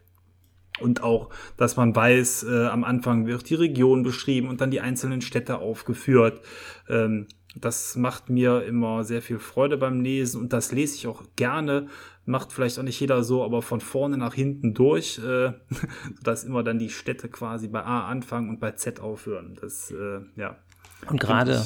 [0.79, 4.81] Und auch, dass man weiß, äh, am Anfang wird die Region beschrieben und dann die
[4.81, 6.41] einzelnen Städte aufgeführt.
[6.89, 11.23] Ähm, das macht mir immer sehr viel Freude beim Lesen und das lese ich auch
[11.37, 11.87] gerne.
[12.25, 15.53] Macht vielleicht auch nicht jeder so, aber von vorne nach hinten durch, äh,
[16.23, 19.57] dass immer dann die Städte quasi bei A anfangen und bei Z aufhören.
[19.61, 20.57] Das, äh, ja,
[21.07, 21.65] und gerade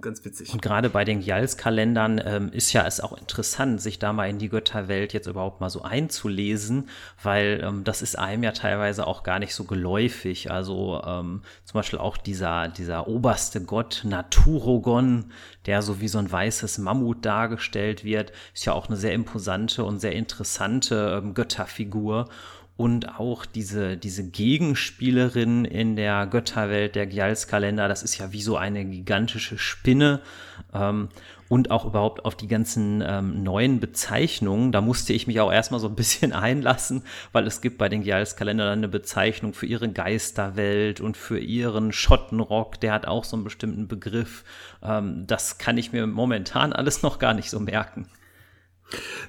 [0.00, 0.52] ganz witzig.
[0.52, 4.38] Und gerade bei den Jals-Kalendern ähm, ist ja es auch interessant, sich da mal in
[4.38, 6.88] die Götterwelt jetzt überhaupt mal so einzulesen,
[7.22, 10.50] weil ähm, das ist einem ja teilweise auch gar nicht so geläufig.
[10.50, 15.26] Also ähm, zum Beispiel auch dieser, dieser oberste Gott Naturogon,
[15.66, 19.84] der so wie so ein weißes Mammut dargestellt wird, ist ja auch eine sehr imposante
[19.84, 22.28] und sehr interessante ähm, Götterfigur
[22.80, 28.56] und auch diese, diese Gegenspielerin in der Götterwelt der Gjalskalender, das ist ja wie so
[28.56, 30.22] eine gigantische Spinne.
[30.72, 31.10] Ähm,
[31.50, 34.72] und auch überhaupt auf die ganzen ähm, neuen Bezeichnungen.
[34.72, 38.02] Da musste ich mich auch erstmal so ein bisschen einlassen, weil es gibt bei den
[38.02, 42.80] Gials-Kalendern eine Bezeichnung für ihre Geisterwelt und für ihren Schottenrock.
[42.80, 44.42] Der hat auch so einen bestimmten Begriff.
[44.82, 48.06] Ähm, das kann ich mir momentan alles noch gar nicht so merken.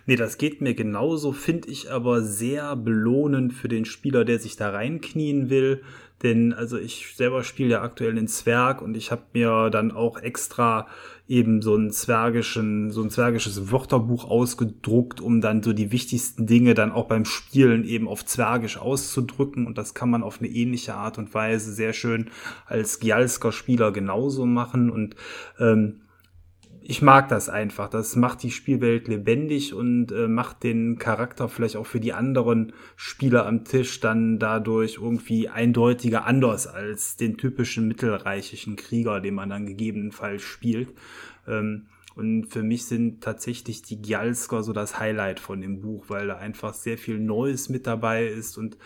[0.06, 4.56] Nee, das geht mir genauso, finde ich aber sehr belohnend für den Spieler, der sich
[4.56, 5.82] da reinknien will.
[6.24, 10.20] Denn also ich selber spiele ja aktuell den Zwerg und ich habe mir dann auch
[10.20, 10.88] extra
[11.28, 16.74] eben so ein zwergischen, so ein zwergisches Wörterbuch ausgedruckt, um dann so die wichtigsten Dinge
[16.74, 19.66] dann auch beim Spielen eben auf Zwergisch auszudrücken.
[19.66, 22.30] Und das kann man auf eine ähnliche Art und Weise sehr schön
[22.66, 24.92] als Gialsker Spieler genauso machen.
[24.92, 25.16] Und
[25.60, 26.02] ähm,
[26.84, 27.90] ich mag das einfach.
[27.90, 32.74] Das macht die Spielwelt lebendig und äh, macht den Charakter vielleicht auch für die anderen
[32.96, 39.50] Spieler am Tisch dann dadurch irgendwie eindeutiger anders als den typischen mittelreichischen Krieger, den man
[39.50, 40.90] dann gegebenenfalls spielt.
[41.48, 46.28] Ähm, und für mich sind tatsächlich die Gjalsker so das Highlight von dem Buch, weil
[46.28, 48.78] da einfach sehr viel Neues mit dabei ist und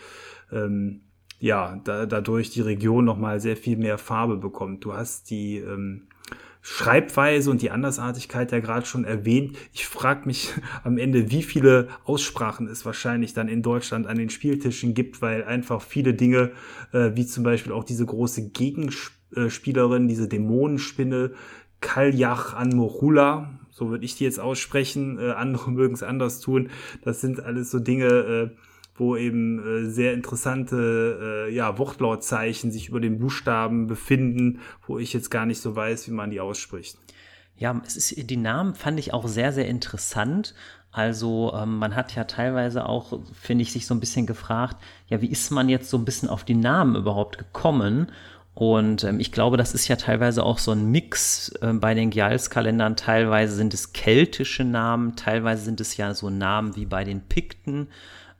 [0.52, 1.00] ähm,
[1.38, 4.84] ja, da, dadurch die Region nochmal sehr viel mehr Farbe bekommt.
[4.84, 6.08] Du hast die ähm,
[6.68, 9.56] Schreibweise und die Andersartigkeit ja gerade schon erwähnt.
[9.72, 10.52] Ich frage mich
[10.82, 15.44] am Ende, wie viele Aussprachen es wahrscheinlich dann in Deutschland an den Spieltischen gibt, weil
[15.44, 16.50] einfach viele Dinge,
[16.90, 21.34] äh, wie zum Beispiel auch diese große Gegenspielerin, diese Dämonenspinne,
[21.80, 26.70] Kaljach Anmorula, so würde ich die jetzt aussprechen, äh, andere mögen es anders tun.
[27.04, 28.50] Das sind alles so Dinge, äh,
[28.98, 35.12] wo eben äh, sehr interessante äh, ja, Wortlautzeichen sich über den Buchstaben befinden, wo ich
[35.12, 36.98] jetzt gar nicht so weiß, wie man die ausspricht.
[37.58, 40.54] Ja, es ist, die Namen fand ich auch sehr, sehr interessant.
[40.92, 44.76] Also ähm, man hat ja teilweise auch, finde ich, sich so ein bisschen gefragt,
[45.08, 48.10] ja, wie ist man jetzt so ein bisschen auf die Namen überhaupt gekommen?
[48.54, 52.08] Und ähm, ich glaube, das ist ja teilweise auch so ein Mix äh, bei den
[52.08, 52.96] Gials-Kalendern.
[52.96, 57.88] Teilweise sind es keltische Namen, teilweise sind es ja so Namen wie bei den Pikten.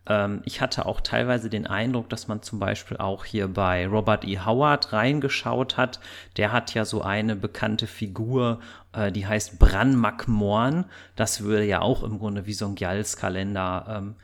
[0.06, 4.24] Ähm, ich hatte auch teilweise den Eindruck, dass man zum Beispiel auch hier bei Robert
[4.26, 4.38] E.
[4.38, 6.00] Howard reingeschaut hat.
[6.36, 8.60] Der hat ja so eine bekannte Figur,
[8.92, 10.86] äh, die heißt Bran McMorn.
[11.16, 14.16] Das würde ja auch im Grunde wie so ein Gjalls-Kalender ähm,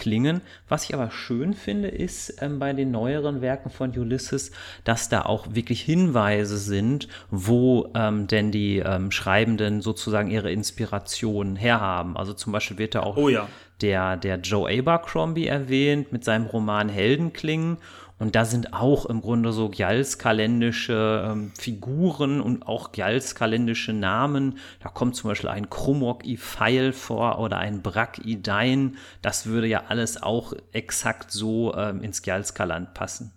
[0.00, 0.40] klingen.
[0.68, 4.50] Was ich aber schön finde, ist ähm, bei den neueren Werken von Ulysses,
[4.82, 11.54] dass da auch wirklich Hinweise sind, wo ähm, denn die ähm, Schreibenden sozusagen ihre Inspiration
[11.54, 12.16] herhaben.
[12.16, 13.46] Also zum Beispiel wird da auch oh ja.
[13.82, 17.78] Der, der Joe Abercrombie erwähnt mit seinem Roman Heldenklingen
[18.20, 24.58] und da sind auch im Grunde so Gjalskalendische ähm, Figuren und auch Gjalskalendische Namen.
[24.82, 28.98] Da kommt zum Beispiel ein Krumok i Pfeil vor oder ein Brak i Dein.
[29.22, 33.32] Das würde ja alles auch exakt so ähm, ins Gjalskaland passen.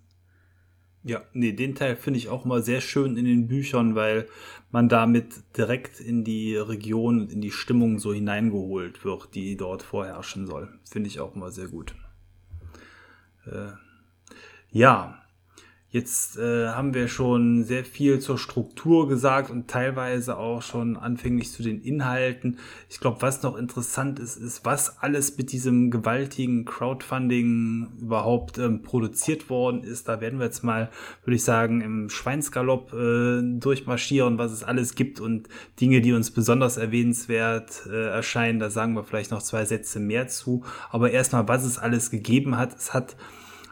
[1.05, 4.27] Ja, nee, den Teil finde ich auch mal sehr schön in den Büchern, weil
[4.71, 9.83] man damit direkt in die Region und in die Stimmung so hineingeholt wird, die dort
[9.83, 10.69] vorherrschen soll.
[10.89, 11.93] Finde ich auch mal sehr gut.
[13.45, 13.73] Äh,
[14.71, 15.22] ja,
[15.93, 21.51] jetzt äh, haben wir schon sehr viel zur Struktur gesagt und teilweise auch schon anfänglich
[21.51, 22.58] zu den Inhalten.
[22.89, 28.82] Ich glaube, was noch interessant ist, ist, was alles mit diesem gewaltigen Crowdfunding überhaupt ähm,
[28.82, 30.08] produziert worden ist.
[30.08, 30.89] Da werden wir jetzt mal,
[31.25, 35.47] würde ich sagen, im Schweinsgalopp äh, durchmarschieren, was es alles gibt und
[35.79, 38.58] Dinge, die uns besonders erwähnenswert äh, erscheinen.
[38.58, 40.63] Da sagen wir vielleicht noch zwei Sätze mehr zu.
[40.89, 42.75] Aber erstmal, was es alles gegeben hat.
[42.75, 43.15] Es hat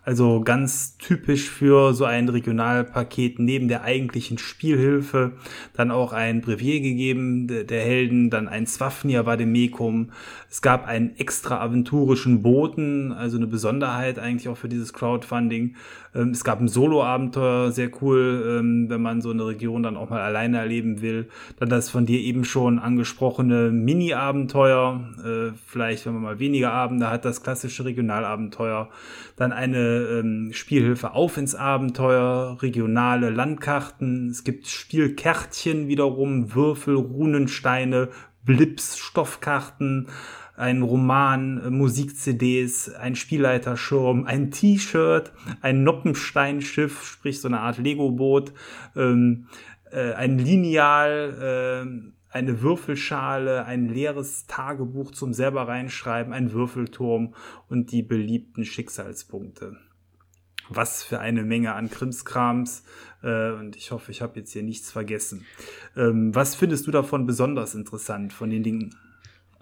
[0.03, 5.33] also ganz typisch für so ein Regionalpaket neben der eigentlichen Spielhilfe
[5.73, 10.11] dann auch ein Brevier gegeben der Helden, dann ein Swafnir Vademecum.
[10.49, 15.75] Es gab einen extra aventurischen Boten, also eine Besonderheit eigentlich auch für dieses Crowdfunding.
[16.13, 20.09] Ähm, es gab ein Solo-Abenteuer, sehr cool, ähm, wenn man so eine Region dann auch
[20.09, 21.29] mal alleine erleben will.
[21.59, 27.09] Dann das von dir eben schon angesprochene Mini-Abenteuer, äh, vielleicht wenn man mal weniger Abende
[27.09, 28.89] hat, das klassische Regionalabenteuer.
[29.35, 34.29] Dann eine ähm, Spielhilfe auf ins Abenteuer, regionale Landkarten.
[34.29, 38.09] Es gibt Spielkärtchen wiederum, Würfel, Runensteine,
[38.43, 40.07] Blips, Stoffkarten
[40.61, 48.53] ein Roman, äh, Musik-CDs, ein Spielleiterschirm, ein T-Shirt, ein Noppensteinschiff, sprich so eine Art Lego-Boot,
[48.95, 49.47] ähm,
[49.91, 57.33] äh, ein Lineal, äh, eine Würfelschale, ein leeres Tagebuch zum selber reinschreiben, ein Würfelturm
[57.67, 59.77] und die beliebten Schicksalspunkte.
[60.69, 62.83] Was für eine Menge an Krimskrams.
[63.23, 65.45] Äh, und ich hoffe, ich habe jetzt hier nichts vergessen.
[65.97, 68.95] Ähm, was findest du davon besonders interessant von den Dingen?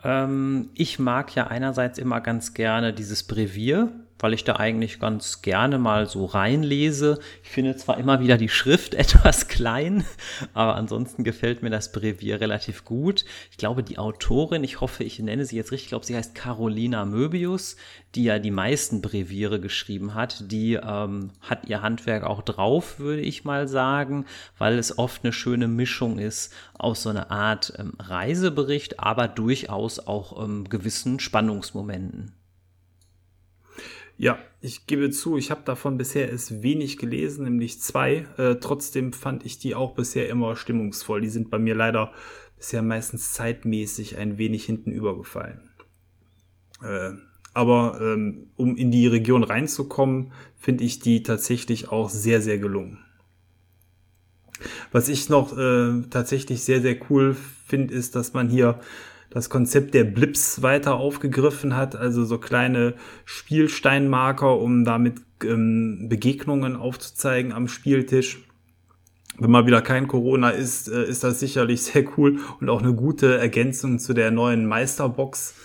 [0.04, 5.42] Ähm, ich mag ja einerseits immer ganz gerne dieses Brevier, weil ich da eigentlich ganz
[5.42, 7.20] gerne mal so reinlese.
[7.44, 10.06] Ich finde zwar immer wieder die Schrift etwas klein,
[10.54, 13.26] aber ansonsten gefällt mir das Brevier relativ gut.
[13.52, 16.36] Ich glaube, die Autorin, ich hoffe, ich nenne sie jetzt richtig, ich glaube, sie heißt
[16.36, 17.78] Carolina Möbius,
[18.16, 20.52] die ja die meisten Breviere geschrieben hat.
[20.52, 24.26] Die ähm, hat ihr Handwerk auch drauf, würde ich mal sagen,
[24.58, 30.00] weil es oft eine schöne Mischung ist aus so einer Art ähm, Reisebericht, aber durchaus
[30.00, 32.39] auch ähm, gewissen Spannungsmomenten.
[34.22, 38.28] Ja, ich gebe zu, ich habe davon bisher es wenig gelesen, nämlich zwei.
[38.36, 41.22] Äh, trotzdem fand ich die auch bisher immer stimmungsvoll.
[41.22, 42.12] Die sind bei mir leider
[42.58, 45.70] bisher meistens zeitmäßig ein wenig hinten übergefallen.
[46.84, 47.12] Äh,
[47.54, 53.00] aber ähm, um in die Region reinzukommen, finde ich die tatsächlich auch sehr, sehr gelungen.
[54.92, 58.82] Was ich noch äh, tatsächlich sehr, sehr cool finde, ist, dass man hier
[59.30, 66.76] das Konzept der Blips weiter aufgegriffen hat, also so kleine Spielsteinmarker, um damit ähm, Begegnungen
[66.76, 68.40] aufzuzeigen am Spieltisch.
[69.38, 72.94] Wenn mal wieder kein Corona ist, äh, ist das sicherlich sehr cool und auch eine
[72.94, 75.56] gute Ergänzung zu der neuen Meisterbox.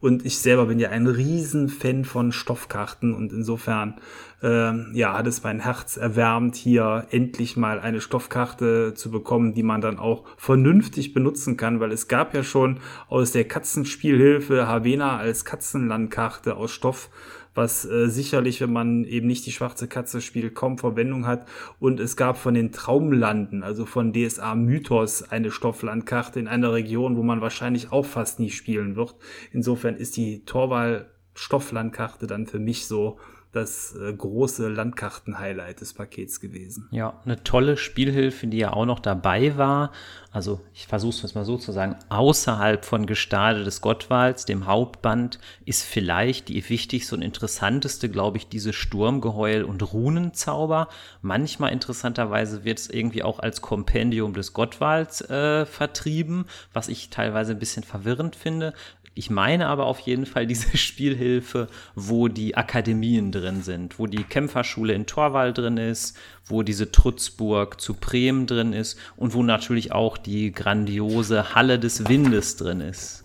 [0.00, 4.00] Und ich selber bin ja ein Riesenfan von Stoffkarten und insofern
[4.42, 9.62] äh, ja, hat es mein Herz erwärmt, hier endlich mal eine Stoffkarte zu bekommen, die
[9.62, 15.18] man dann auch vernünftig benutzen kann, weil es gab ja schon aus der Katzenspielhilfe Havena
[15.18, 17.10] als Katzenlandkarte aus Stoff
[17.54, 21.46] was äh, sicherlich, wenn man eben nicht die schwarze Katze spielt, kaum Verwendung hat.
[21.78, 27.16] Und es gab von den Traumlanden, also von DSA Mythos, eine Stofflandkarte in einer Region,
[27.16, 29.16] wo man wahrscheinlich auch fast nie spielen wird.
[29.52, 33.18] Insofern ist die Torwahl Stofflandkarte dann für mich so
[33.52, 36.88] das äh, große Landkarten-Highlight des Pakets gewesen.
[36.92, 39.90] Ja, eine tolle Spielhilfe, die ja auch noch dabei war.
[40.32, 45.40] Also ich versuche es mal so zu sagen, außerhalb von Gestade des Gottwalds, dem Hauptband,
[45.64, 50.88] ist vielleicht die wichtigste und interessanteste, glaube ich, diese Sturmgeheul und Runenzauber.
[51.20, 57.52] Manchmal interessanterweise wird es irgendwie auch als Kompendium des Gottwalds äh, vertrieben, was ich teilweise
[57.52, 58.72] ein bisschen verwirrend finde.
[59.20, 64.24] Ich meine aber auf jeden Fall diese Spielhilfe, wo die Akademien drin sind, wo die
[64.24, 69.92] Kämpferschule in Torwall drin ist, wo diese Trutzburg zu Bremen drin ist und wo natürlich
[69.92, 73.24] auch die grandiose Halle des Windes drin ist.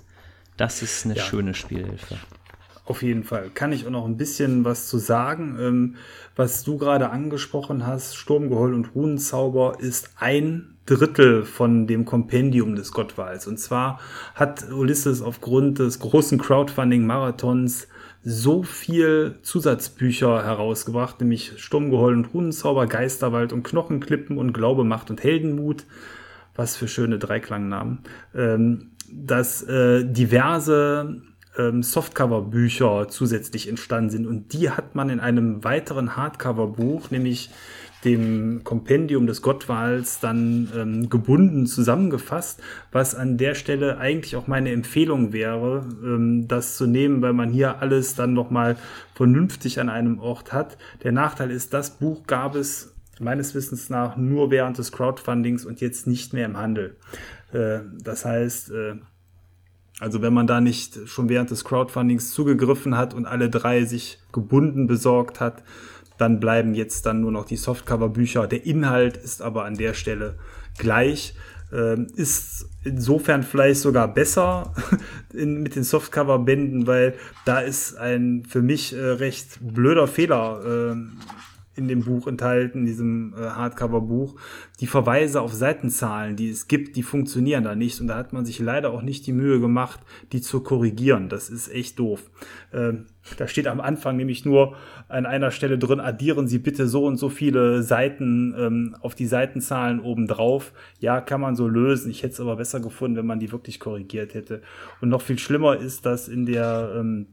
[0.58, 1.24] Das ist eine ja.
[1.24, 2.18] schöne Spielhilfe.
[2.84, 3.50] Auf jeden Fall.
[3.54, 5.58] Kann ich auch noch ein bisschen was zu sagen.
[5.62, 5.96] Ähm,
[6.36, 12.92] was du gerade angesprochen hast, Sturmgeheul und Runenzauber ist ein Drittel von dem Kompendium des
[12.92, 13.48] Gottwals.
[13.48, 14.00] Und zwar
[14.36, 17.88] hat Ulysses aufgrund des großen Crowdfunding-Marathons
[18.24, 25.24] so viel Zusatzbücher herausgebracht, nämlich Sturmgeheul und Runenzauber, Geisterwald und Knochenklippen und Glaube, Macht und
[25.24, 25.86] Heldenmut.
[26.56, 28.00] Was für schöne Dreiklangnamen.
[28.34, 31.22] Ähm, dass äh, diverse
[31.58, 34.28] ähm, Softcover-Bücher zusätzlich entstanden sind.
[34.28, 37.50] Und die hat man in einem weiteren Hardcover-Buch, nämlich
[38.06, 44.72] dem Kompendium des Gottwals dann ähm, gebunden zusammengefasst, was an der Stelle eigentlich auch meine
[44.72, 48.78] Empfehlung wäre, ähm, das zu nehmen, weil man hier alles dann nochmal
[49.16, 50.78] vernünftig an einem Ort hat.
[51.04, 55.82] Der Nachteil ist, das Buch gab es meines Wissens nach nur während des Crowdfundings und
[55.82, 56.96] jetzt nicht mehr im Handel.
[57.52, 58.96] Äh, das heißt, äh,
[60.00, 64.20] also wenn man da nicht schon während des Crowdfundings zugegriffen hat und alle drei sich
[64.34, 65.64] gebunden besorgt hat,
[66.18, 68.48] dann bleiben jetzt dann nur noch die Softcover-Bücher.
[68.48, 70.38] Der Inhalt ist aber an der Stelle
[70.78, 71.36] gleich.
[71.74, 74.74] Ähm, ist insofern vielleicht sogar besser
[75.34, 80.96] in, mit den Softcover-Bänden, weil da ist ein für mich äh, recht blöder Fehler äh,
[81.76, 84.36] in dem Buch enthalten, in diesem äh, Hardcover-Buch.
[84.80, 88.00] Die Verweise auf Seitenzahlen, die es gibt, die funktionieren da nicht.
[88.02, 90.00] Und da hat man sich leider auch nicht die Mühe gemacht,
[90.32, 91.30] die zu korrigieren.
[91.30, 92.30] Das ist echt doof.
[92.74, 93.06] Ähm,
[93.38, 94.76] da steht am Anfang nämlich nur
[95.08, 99.26] an einer Stelle drin, addieren Sie bitte so und so viele Seiten ähm, auf die
[99.26, 100.74] Seitenzahlen oben drauf.
[101.00, 102.10] Ja, kann man so lösen.
[102.12, 104.62] Ich hätte es aber besser gefunden, wenn man die wirklich korrigiert hätte.
[105.02, 107.28] Und noch viel schlimmer ist, dass in der ähm,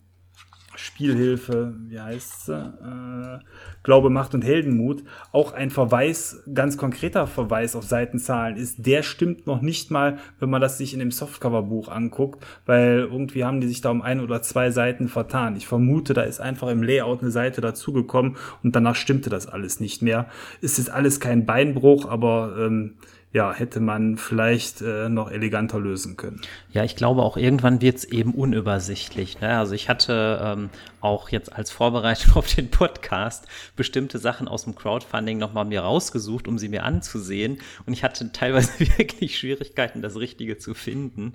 [0.75, 2.55] Spielhilfe, wie heißt sie?
[2.55, 3.39] Äh,
[3.83, 5.03] Glaube, Macht und Heldenmut,
[5.33, 10.51] auch ein Verweis, ganz konkreter Verweis auf Seitenzahlen ist, der stimmt noch nicht mal, wenn
[10.51, 14.21] man das sich in dem Softcover-Buch anguckt, weil irgendwie haben die sich da um ein
[14.21, 15.57] oder zwei Seiten vertan.
[15.57, 19.81] Ich vermute, da ist einfach im Layout eine Seite dazugekommen und danach stimmte das alles
[19.81, 20.29] nicht mehr.
[20.61, 22.95] Ist jetzt alles kein Beinbruch, aber ähm,
[23.33, 26.43] ja, hätte man vielleicht äh, noch eleganter lösen können.
[26.71, 29.41] Ja, ich glaube auch irgendwann wird es eben unübersichtlich.
[29.41, 29.57] Ne?
[29.57, 30.71] Also ich hatte ähm,
[31.01, 36.47] auch jetzt als Vorbereitung auf den Podcast bestimmte Sachen aus dem Crowdfunding nochmal mir rausgesucht,
[36.47, 37.59] um sie mir anzusehen.
[37.87, 41.35] Und ich hatte teilweise wirklich Schwierigkeiten, das Richtige zu finden.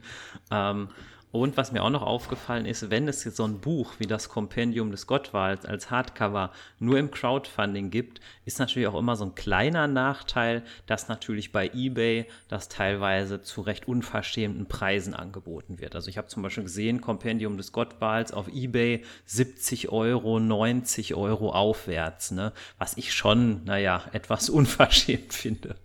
[0.52, 0.89] Ähm,
[1.32, 4.91] Und was mir auch noch aufgefallen ist, wenn es so ein Buch wie das Kompendium
[4.91, 9.88] des Gottwalds als Hardcover nur im Crowdfunding gibt, ist natürlich auch immer so ein kleiner
[9.88, 15.95] Nachteil, dass natürlich bei eBay das teilweise zu recht unverschämten Preisen angeboten wird.
[15.95, 21.51] Also ich habe zum Beispiel gesehen, Kompendium des Gottwalds auf eBay 70 Euro, 90 Euro
[21.51, 22.53] aufwärts, ne?
[22.78, 25.75] was ich schon, naja, etwas unverschämt finde.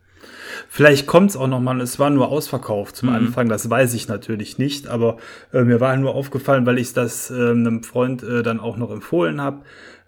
[0.68, 3.14] Vielleicht kommt es auch nochmal, es war nur ausverkauft zum mhm.
[3.16, 5.18] Anfang, das weiß ich natürlich nicht, aber
[5.52, 8.90] äh, mir war nur aufgefallen, weil ich das äh, einem Freund äh, dann auch noch
[8.90, 9.62] empfohlen habe.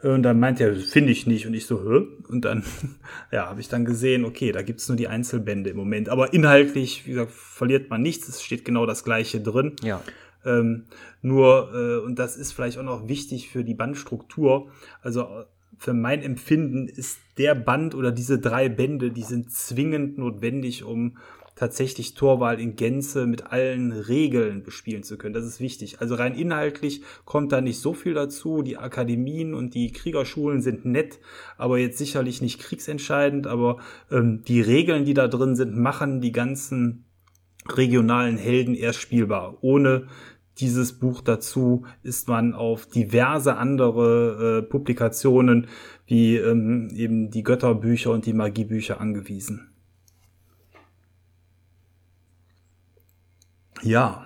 [0.05, 1.47] Und dann meint er, finde ich nicht.
[1.47, 2.07] Und ich so, hä?
[2.29, 2.63] Und dann,
[3.33, 6.11] ja, habe ich dann gesehen, okay, da gibt's nur die Einzelbände im Moment.
[6.11, 8.29] Aber inhaltlich, wie gesagt, verliert man nichts.
[8.29, 9.77] Es steht genau das Gleiche drin.
[9.83, 10.03] Ja.
[10.45, 10.85] Ähm,
[11.23, 14.71] nur, äh, und das ist vielleicht auch noch wichtig für die Bandstruktur.
[15.01, 15.47] Also
[15.85, 21.19] für mein Empfinden ist der Band oder diese drei Bände, die sind zwingend notwendig, um
[21.57, 25.35] tatsächlich Torwahl in Gänze mit allen Regeln bespielen zu können.
[25.35, 26.01] Das ist wichtig.
[26.01, 28.63] Also rein inhaltlich kommt da nicht so viel dazu.
[28.63, 31.21] Die Akademien und die Kriegerschulen sind nett,
[31.59, 33.47] aber jetzt sicherlich nicht kriegsentscheidend.
[33.47, 33.77] Aber
[34.11, 37.05] ähm, die Regeln, die da drin sind, machen die ganzen
[37.69, 39.59] regionalen Helden erst spielbar.
[39.61, 40.09] Ohne
[40.59, 45.67] dieses Buch dazu ist man auf diverse andere äh, Publikationen
[46.07, 49.71] wie ähm, eben die Götterbücher und die Magiebücher angewiesen.
[53.83, 54.25] Ja,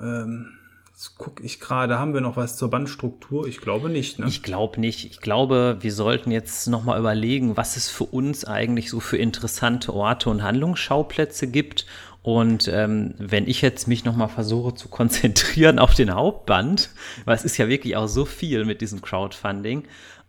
[0.00, 0.52] ähm,
[0.90, 3.46] jetzt gucke ich gerade, haben wir noch was zur Bandstruktur?
[3.46, 4.18] Ich glaube nicht.
[4.18, 4.26] Ne?
[4.26, 5.06] Ich glaube nicht.
[5.06, 9.16] Ich glaube, wir sollten jetzt noch mal überlegen, was es für uns eigentlich so für
[9.16, 11.86] interessante Orte und Handlungsschauplätze gibt
[12.26, 16.90] und ähm, wenn ich jetzt mich nochmal versuche zu konzentrieren auf den Hauptband,
[17.24, 19.84] weil es ist ja wirklich auch so viel mit diesem Crowdfunding,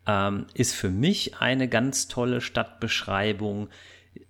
[0.05, 3.69] ähm, ist für mich eine ganz tolle Stadtbeschreibung.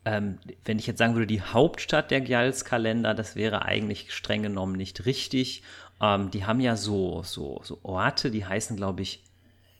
[0.05, 4.78] Ähm, wenn ich jetzt sagen würde, die Hauptstadt der Gjalskalender, das wäre eigentlich streng genommen
[4.78, 5.61] nicht richtig.
[6.01, 9.26] Ähm, die haben ja so, so, so Orte, die heißen, glaube ich,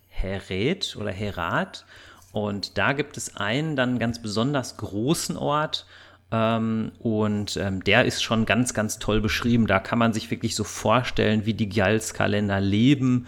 [0.10, 1.86] Heret oder Herat.
[2.34, 5.86] Und da gibt es einen dann ganz besonders großen Ort,
[6.32, 9.68] ähm, und ähm, der ist schon ganz, ganz toll beschrieben.
[9.68, 13.28] Da kann man sich wirklich so vorstellen, wie die Gjalskalender leben.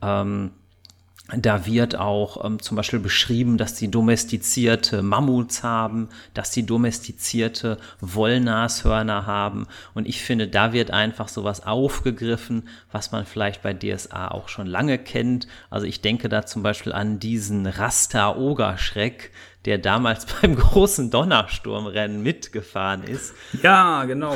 [0.00, 0.52] Ähm,
[1.36, 7.76] da wird auch ähm, zum Beispiel beschrieben, dass sie domestizierte Mammuts haben, dass sie domestizierte
[8.00, 9.66] Wollnashörner haben.
[9.92, 14.66] Und ich finde, da wird einfach sowas aufgegriffen, was man vielleicht bei DSA auch schon
[14.66, 15.48] lange kennt.
[15.68, 19.30] Also ich denke da zum Beispiel an diesen Rasta-Ogerschreck,
[19.68, 23.34] der damals beim großen Donnersturmrennen mitgefahren ist.
[23.62, 24.34] Ja, genau.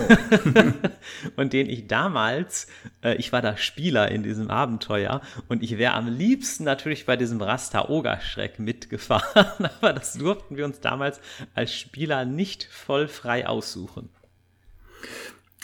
[1.37, 2.67] und den ich damals,
[3.03, 7.17] äh, ich war da Spieler in diesem Abenteuer und ich wäre am liebsten natürlich bei
[7.17, 11.19] diesem Rasta Ogerschreck mitgefahren, aber das durften wir uns damals
[11.55, 14.11] als Spieler nicht voll frei aussuchen.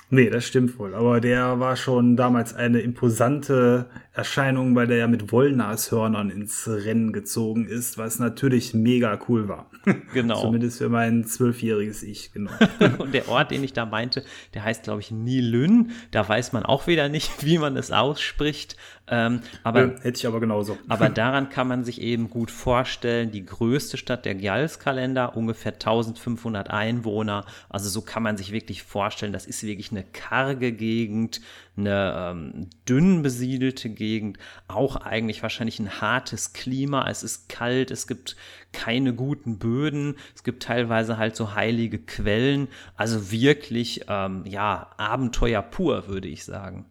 [0.08, 0.94] Nee, das stimmt wohl.
[0.94, 7.12] Aber der war schon damals eine imposante Erscheinung, weil der ja mit Wollnashörnern ins Rennen
[7.12, 9.70] gezogen ist, was natürlich mega cool war.
[10.12, 10.40] Genau.
[10.40, 12.50] Zumindest für mein zwölfjähriges Ich, genau.
[12.98, 15.92] Und der Ort, den ich da meinte, der heißt, glaube ich, Nilün.
[16.10, 18.76] Da weiß man auch wieder nicht, wie man es ausspricht.
[19.10, 20.78] Ähm, aber, ja, hätte ich aber genauso.
[20.88, 26.70] Aber daran kann man sich eben gut vorstellen, die größte Stadt der Gjalskalender, ungefähr 1500
[26.70, 27.44] Einwohner.
[27.68, 31.40] Also so kann man sich wirklich vorstellen, das ist wirklich eine karge Gegend,
[31.78, 37.08] eine ähm, dünn besiedelte Gegend, auch eigentlich wahrscheinlich ein hartes Klima.
[37.08, 38.36] Es ist kalt, es gibt
[38.72, 42.68] keine guten Böden, es gibt teilweise halt so heilige Quellen.
[42.96, 46.86] Also wirklich, ähm, ja, Abenteuer pur, würde ich sagen.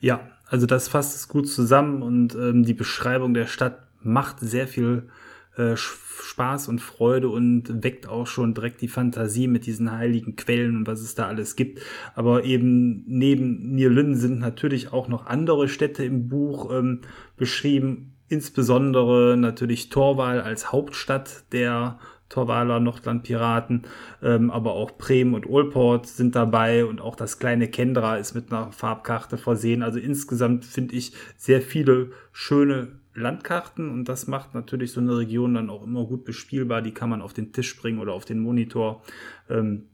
[0.00, 4.68] Ja, also das fasst es gut zusammen und ähm, die Beschreibung der Stadt macht sehr
[4.68, 5.08] viel
[5.56, 10.76] äh, Spaß und Freude und weckt auch schon direkt die Fantasie mit diesen heiligen Quellen
[10.76, 11.80] und was es da alles gibt.
[12.14, 17.00] Aber eben neben Nierlün sind natürlich auch noch andere Städte im Buch ähm,
[17.36, 21.98] beschrieben, insbesondere natürlich Torwal als Hauptstadt der
[22.28, 23.82] Torwaler Nordlandpiraten,
[24.22, 28.52] ähm, aber auch Bremen und Olport sind dabei und auch das kleine Kendra ist mit
[28.52, 29.82] einer Farbkarte versehen.
[29.82, 35.54] Also insgesamt finde ich sehr viele schöne Landkarten und das macht natürlich so eine Region
[35.54, 36.82] dann auch immer gut bespielbar.
[36.82, 39.02] Die kann man auf den Tisch bringen oder auf den Monitor.
[39.48, 39.88] Ähm,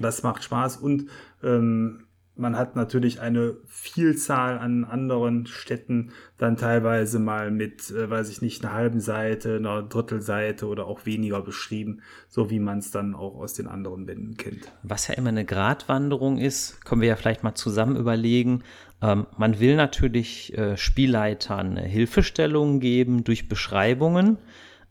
[0.00, 1.06] das macht Spaß und
[1.42, 2.07] ähm,
[2.38, 8.42] man hat natürlich eine Vielzahl an anderen Städten dann teilweise mal mit, äh, weiß ich
[8.42, 13.14] nicht, einer halben Seite, einer Drittelseite oder auch weniger beschrieben, so wie man es dann
[13.14, 14.72] auch aus den anderen Bänden kennt.
[14.82, 18.62] Was ja immer eine Gratwanderung ist, können wir ja vielleicht mal zusammen überlegen.
[19.02, 24.38] Ähm, man will natürlich äh, Spielleitern Hilfestellungen geben durch Beschreibungen.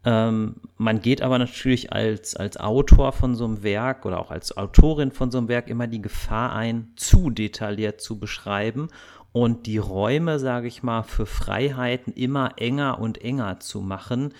[0.08, 4.56] Ähm, man geht aber natürlich als, als Autor von so einem Werk oder auch als
[4.56, 8.88] Autorin von so einem Werk immer die Gefahr ein, zu detailliert zu beschreiben
[9.34, 14.34] und die Räume, sage ich mal, für Freiheiten immer enger und enger zu machen.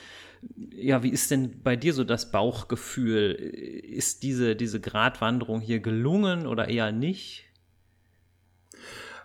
[0.72, 3.34] Ja, wie ist denn bei dir so das Bauchgefühl?
[3.34, 7.44] Ist diese, diese Gratwanderung hier gelungen oder eher nicht?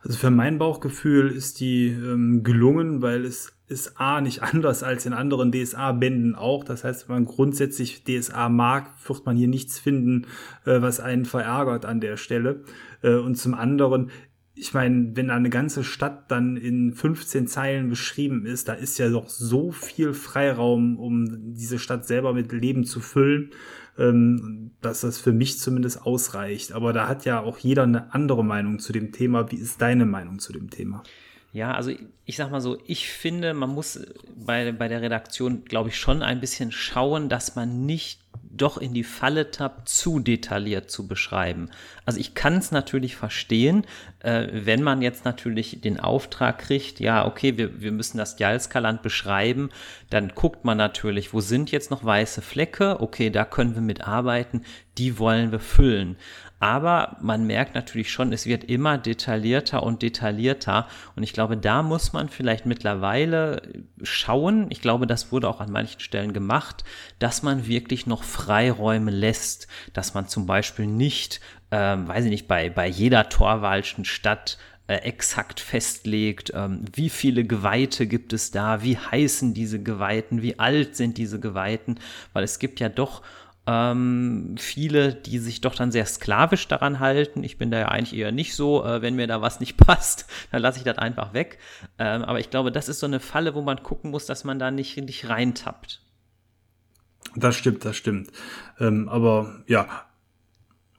[0.05, 5.07] Also für mein Bauchgefühl ist die ähm, gelungen, weil es ist A nicht anders als
[5.07, 6.64] in anderen DSA-Bänden auch.
[6.64, 10.26] Das heißt, wenn man grundsätzlich DSA mag, wird man hier nichts finden,
[10.64, 12.64] äh, was einen verärgert an der Stelle.
[13.03, 14.11] Äh, und zum anderen
[14.55, 19.09] ich meine, wenn eine ganze Stadt dann in 15 Zeilen beschrieben ist, da ist ja
[19.09, 23.50] doch so viel Freiraum, um diese Stadt selber mit Leben zu füllen,
[23.99, 26.72] ähm, dass das für mich zumindest ausreicht.
[26.72, 29.51] Aber da hat ja auch jeder eine andere Meinung zu dem Thema.
[29.51, 31.03] Wie ist deine Meinung zu dem Thema?
[31.53, 31.93] Ja, also
[32.24, 34.01] ich sag mal so, ich finde, man muss
[34.34, 38.22] bei, bei der Redaktion, glaube ich, schon ein bisschen schauen, dass man nicht
[38.55, 41.70] doch in die Falle tappt, zu detailliert zu beschreiben.
[42.05, 43.86] Also ich kann es natürlich verstehen,
[44.20, 49.03] äh, wenn man jetzt natürlich den Auftrag kriegt, ja, okay, wir, wir müssen das Jalskaland
[49.03, 49.70] beschreiben,
[50.11, 54.64] dann guckt man natürlich, wo sind jetzt noch weiße Flecke, okay, da können wir mitarbeiten,
[54.98, 56.16] die wollen wir füllen.
[56.63, 60.87] Aber man merkt natürlich schon, es wird immer detaillierter und detaillierter.
[61.17, 63.63] Und ich glaube, da muss man vielleicht mittlerweile
[64.01, 64.67] schauen.
[64.71, 66.85] Ich glaube, das wurde auch an manchen Stellen gemacht,
[67.19, 69.67] dass man wirklich noch Freiräume lässt.
[69.93, 71.41] Dass man zum Beispiel nicht,
[71.73, 74.57] ähm, weiß ich nicht, bei, bei jeder torwalschen Stadt
[74.87, 80.61] äh, exakt festlegt, ähm, wie viele Geweihte gibt es da, wie heißen diese Geweihten, wie
[80.61, 81.99] alt sind diese Geweihten,
[82.33, 83.23] weil es gibt ja doch
[83.67, 87.45] ähm, viele, die sich doch dann sehr sklavisch daran halten.
[87.45, 88.85] Ich bin da ja eigentlich eher nicht so.
[88.85, 91.59] Äh, wenn mir da was nicht passt, dann lasse ich das einfach weg.
[91.99, 94.59] Ähm, aber ich glaube, das ist so eine Falle, wo man gucken muss, dass man
[94.59, 96.03] da nicht, nicht reintappt.
[97.37, 98.31] Das stimmt, das stimmt.
[98.81, 100.07] Ähm, aber ja,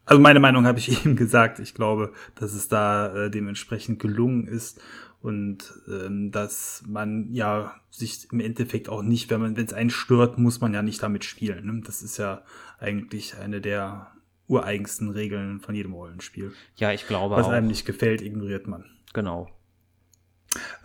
[0.05, 1.59] also meine Meinung habe ich eben gesagt.
[1.59, 4.81] Ich glaube, dass es da äh, dementsprechend gelungen ist
[5.23, 9.89] und ähm, dass man ja sich im Endeffekt auch nicht, wenn man, wenn es einen
[9.89, 11.65] stört, muss man ja nicht damit spielen.
[11.65, 11.81] Ne?
[11.85, 12.43] Das ist ja
[12.77, 14.11] eigentlich eine der
[14.49, 16.51] ureigensten Regeln von jedem Rollenspiel.
[16.75, 17.51] Ja, ich glaube Was auch.
[17.51, 18.83] einem nicht gefällt, ignoriert man.
[19.13, 19.49] Genau.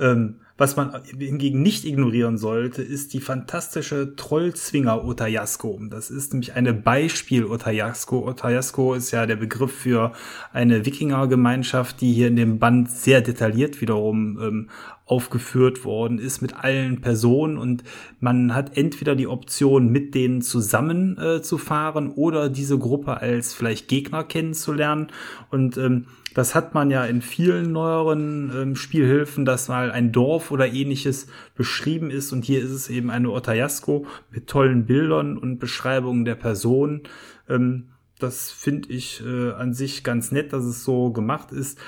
[0.00, 5.80] Ähm, was man hingegen nicht ignorieren sollte, ist die fantastische Trollzwinger Otayasko.
[5.88, 8.26] Das ist nämlich eine Beispiel Otayasko.
[8.26, 10.12] Otayasko ist ja der Begriff für
[10.52, 14.70] eine Wikingergemeinschaft, die hier in dem Band sehr detailliert wiederum ähm,
[15.08, 17.82] aufgeführt worden ist mit allen Personen und
[18.20, 23.54] man hat entweder die Option, mit denen zusammen äh, zu fahren oder diese Gruppe als
[23.54, 25.08] vielleicht Gegner kennenzulernen
[25.50, 26.06] und ähm,
[26.38, 31.26] das hat man ja in vielen neueren ähm, Spielhilfen, dass mal ein Dorf oder ähnliches
[31.56, 32.32] beschrieben ist.
[32.32, 37.02] Und hier ist es eben eine Otayasko mit tollen Bildern und Beschreibungen der Person.
[37.48, 37.88] Ähm,
[38.18, 41.78] das finde ich äh, an sich ganz nett, dass es so gemacht ist.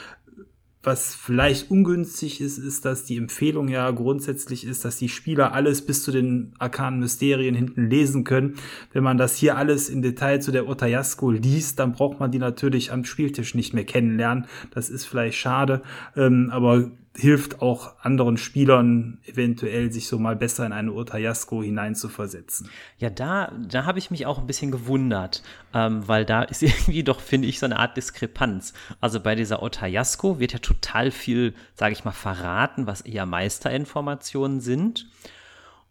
[0.82, 5.84] Was vielleicht ungünstig ist, ist, dass die Empfehlung ja grundsätzlich ist, dass die Spieler alles
[5.84, 8.54] bis zu den arkanen Mysterien hinten lesen können.
[8.94, 12.38] Wenn man das hier alles im Detail zu der Otayasko liest, dann braucht man die
[12.38, 14.46] natürlich am Spieltisch nicht mehr kennenlernen.
[14.70, 15.82] Das ist vielleicht schade,
[16.16, 22.70] ähm, aber hilft auch anderen Spielern eventuell, sich so mal besser in eine Otayasko hineinzuversetzen.
[22.98, 25.42] Ja, da, da habe ich mich auch ein bisschen gewundert,
[25.74, 28.74] ähm, weil da ist irgendwie doch, finde ich, so eine Art Diskrepanz.
[29.00, 34.60] Also bei dieser Otayasko wird ja total viel, sage ich mal, verraten, was eher Meisterinformationen
[34.60, 35.08] sind.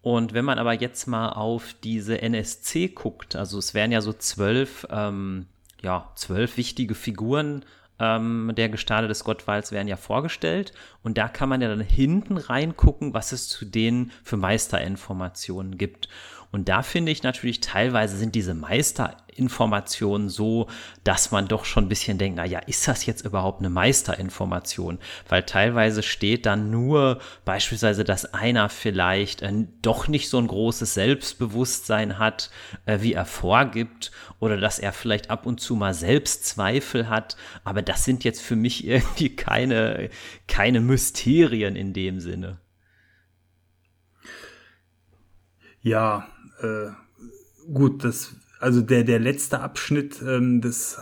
[0.01, 4.13] Und wenn man aber jetzt mal auf diese NSC guckt, also es wären ja so
[4.13, 5.47] zwölf, ähm,
[5.81, 7.65] ja, zwölf wichtige Figuren
[7.99, 10.73] ähm, der Gestade des Gottwalds werden ja vorgestellt
[11.03, 16.09] und da kann man ja dann hinten reingucken, was es zu denen für Meisterinformationen gibt.
[16.51, 20.67] Und da finde ich natürlich, teilweise sind diese Meisterinformationen so,
[21.03, 24.97] dass man doch schon ein bisschen denkt, na ja, ist das jetzt überhaupt eine Meisterinformation?
[25.27, 30.95] Weil teilweise steht dann nur beispielsweise, dass einer vielleicht äh, doch nicht so ein großes
[30.95, 32.49] Selbstbewusstsein hat,
[32.85, 37.37] äh, wie er vorgibt, oder dass er vielleicht ab und zu mal Selbstzweifel hat.
[37.63, 40.09] Aber das sind jetzt für mich irgendwie keine,
[40.47, 42.57] keine Mysterien in dem Sinne.
[45.81, 46.27] Ja,
[46.61, 46.91] äh,
[47.71, 50.97] gut, das, also der, der letzte Abschnitt ähm, des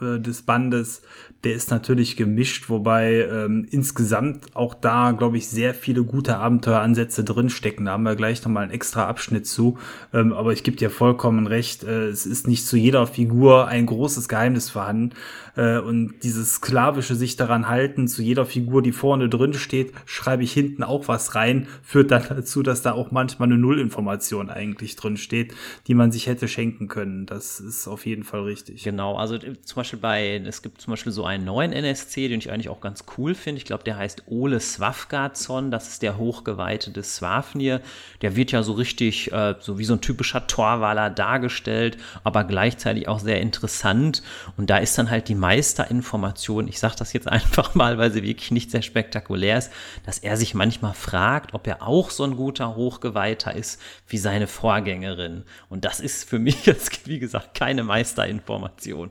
[0.00, 1.02] äh, des Bandes,
[1.44, 7.22] der ist natürlich gemischt, wobei ähm, insgesamt auch da, glaube ich, sehr viele gute Abenteueransätze
[7.24, 7.86] drinstecken.
[7.86, 9.78] Da haben wir gleich nochmal einen extra Abschnitt zu.
[10.12, 13.86] Ähm, aber ich gebe dir vollkommen recht, äh, es ist nicht zu jeder Figur ein
[13.86, 15.10] großes Geheimnis vorhanden.
[15.56, 20.42] Äh, und dieses sklavische sich daran halten, zu jeder Figur, die vorne drin steht, schreibe
[20.42, 24.96] ich hinten auch was rein, führt dann dazu, dass da auch manchmal eine Nullinformation eigentlich
[24.96, 25.54] drin steht,
[25.86, 27.26] die man sich hätte schenken können.
[27.26, 28.82] Das ist auf jeden Fall richtig.
[28.82, 32.38] Genau, also äh, zum Beispiel bei, es gibt zum Beispiel so einen neuen NSC, den
[32.38, 33.58] ich eigentlich auch ganz cool finde.
[33.58, 35.70] Ich glaube, der heißt Ole Swafgardsson.
[35.70, 37.80] Das ist der Hochgeweihte des Swafnir.
[38.22, 43.08] Der wird ja so richtig, äh, so wie so ein typischer Torwaler dargestellt, aber gleichzeitig
[43.08, 44.22] auch sehr interessant.
[44.56, 48.22] Und da ist dann halt die Meisterinformation, ich sage das jetzt einfach mal, weil sie
[48.22, 49.72] wirklich nicht sehr spektakulär ist,
[50.06, 54.46] dass er sich manchmal fragt, ob er auch so ein guter Hochgeweihter ist wie seine
[54.46, 55.44] Vorgängerin.
[55.68, 59.10] Und das ist für mich jetzt, wie gesagt, keine Meisterinformation.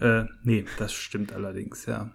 [0.00, 2.10] Äh, nee, das stimmt allerdings, ja.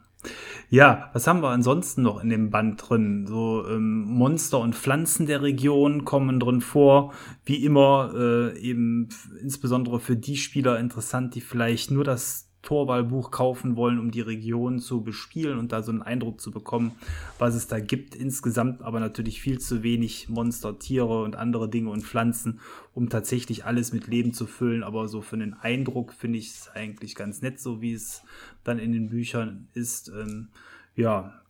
[0.69, 3.25] Ja, was haben wir ansonsten noch in dem Band drin?
[3.27, 7.13] So ähm, Monster und Pflanzen der Region kommen drin vor.
[7.43, 9.09] Wie immer äh, eben
[9.41, 14.79] insbesondere für die Spieler interessant, die vielleicht nur das Torwahlbuch kaufen wollen, um die Region
[14.79, 16.91] zu bespielen und da so einen Eindruck zu bekommen,
[17.39, 18.15] was es da gibt.
[18.15, 22.59] Insgesamt aber natürlich viel zu wenig Monster, Tiere und andere Dinge und Pflanzen,
[22.93, 24.83] um tatsächlich alles mit Leben zu füllen.
[24.83, 28.21] Aber so für den Eindruck finde ich es eigentlich ganz nett, so wie es
[28.63, 30.09] dann in den Büchern ist.
[30.09, 30.49] Ähm,
[30.95, 31.40] ja,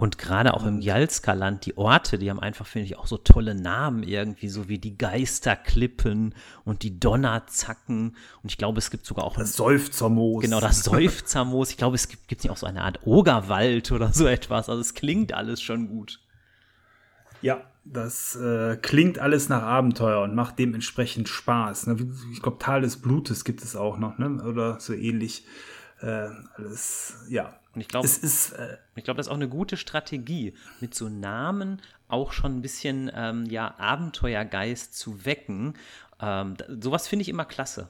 [0.00, 3.54] und gerade auch im Jalska-Land, die Orte, die haben einfach, finde ich, auch so tolle
[3.54, 6.34] Namen irgendwie, so wie die Geisterklippen
[6.64, 8.16] und die Donnerzacken.
[8.42, 9.36] Und ich glaube, es gibt sogar auch.
[9.36, 10.42] Das Seufzermoos.
[10.42, 11.68] Genau, das Seufzermoos.
[11.68, 14.70] Ich glaube, es gibt, gibt nicht auch so eine Art Ogerwald oder so etwas.
[14.70, 16.18] Also es klingt alles schon gut.
[17.42, 21.88] Ja, das äh, klingt alles nach Abenteuer und macht dementsprechend Spaß.
[21.88, 21.98] Ne?
[22.32, 24.42] Ich glaube, Tal des Blutes gibt es auch noch, ne?
[24.44, 25.44] Oder so ähnlich.
[26.00, 30.54] Äh, alles, ja, und ich glaube, äh, ich glaube, das ist auch eine gute Strategie,
[30.80, 35.74] mit so Namen auch schon ein bisschen ähm, ja, Abenteuergeist zu wecken.
[36.20, 37.88] Ähm, sowas finde ich immer klasse.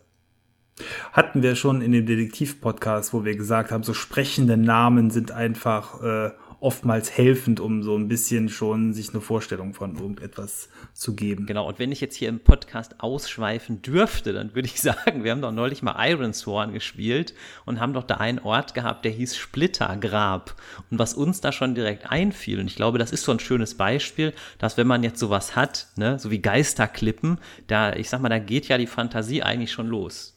[1.12, 6.02] Hatten wir schon in dem Detektiv-Podcast, wo wir gesagt haben, so sprechende Namen sind einfach
[6.02, 6.30] äh,
[6.60, 11.46] oftmals helfend, um so ein bisschen schon sich eine Vorstellung von irgendetwas zu geben.
[11.46, 15.32] Genau, und wenn ich jetzt hier im Podcast ausschweifen dürfte, dann würde ich sagen, wir
[15.32, 17.34] haben doch neulich mal Iron Sworn gespielt
[17.64, 20.54] und haben doch da einen Ort gehabt, der hieß Splittergrab.
[20.90, 23.76] Und was uns da schon direkt einfiel, und ich glaube, das ist so ein schönes
[23.76, 27.38] Beispiel, dass wenn man jetzt sowas hat, ne, so wie Geisterklippen,
[27.68, 30.36] da, ich sag mal, da geht ja die Fantasie eigentlich schon los.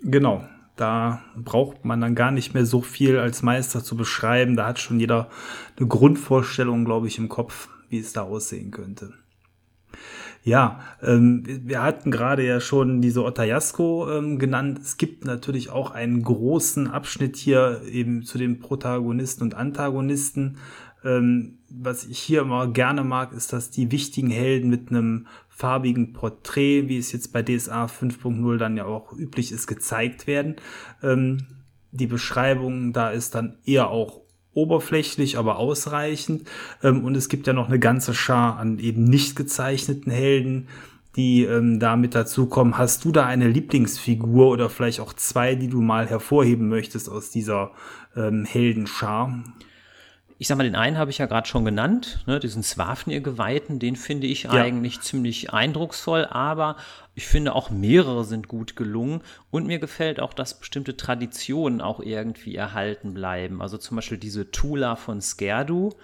[0.00, 4.56] Genau, da braucht man dann gar nicht mehr so viel als Meister zu beschreiben.
[4.56, 5.28] Da hat schon jeder
[5.76, 9.14] eine Grundvorstellung, glaube ich, im Kopf, wie es da aussehen könnte.
[10.42, 14.78] Ja, ähm, wir hatten gerade ja schon diese Otayasko ähm, genannt.
[14.82, 20.58] Es gibt natürlich auch einen großen Abschnitt hier eben zu den Protagonisten und Antagonisten.
[21.02, 26.12] Ähm, was ich hier immer gerne mag, ist, dass die wichtigen Helden mit einem farbigen
[26.12, 30.56] Porträt, wie es jetzt bei DSA 5.0 dann ja auch üblich ist, gezeigt werden.
[31.02, 31.46] Ähm,
[31.92, 34.20] die Beschreibung da ist dann eher auch
[34.52, 36.48] oberflächlich, aber ausreichend.
[36.82, 40.68] Ähm, und es gibt ja noch eine ganze Schar an eben nicht gezeichneten Helden,
[41.14, 42.76] die ähm, da mit dazukommen.
[42.76, 47.30] Hast du da eine Lieblingsfigur oder vielleicht auch zwei, die du mal hervorheben möchtest aus
[47.30, 47.70] dieser
[48.16, 49.44] ähm, Heldenschar?
[50.44, 53.96] Ich sag mal, den einen habe ich ja gerade schon genannt, ne, diesen Swafnir-Geweihten, den
[53.96, 54.50] finde ich ja.
[54.50, 56.76] eigentlich ziemlich eindrucksvoll, aber
[57.14, 61.98] ich finde auch mehrere sind gut gelungen und mir gefällt auch, dass bestimmte Traditionen auch
[61.98, 63.62] irgendwie erhalten bleiben.
[63.62, 65.94] Also zum Beispiel diese Tula von Skerdu,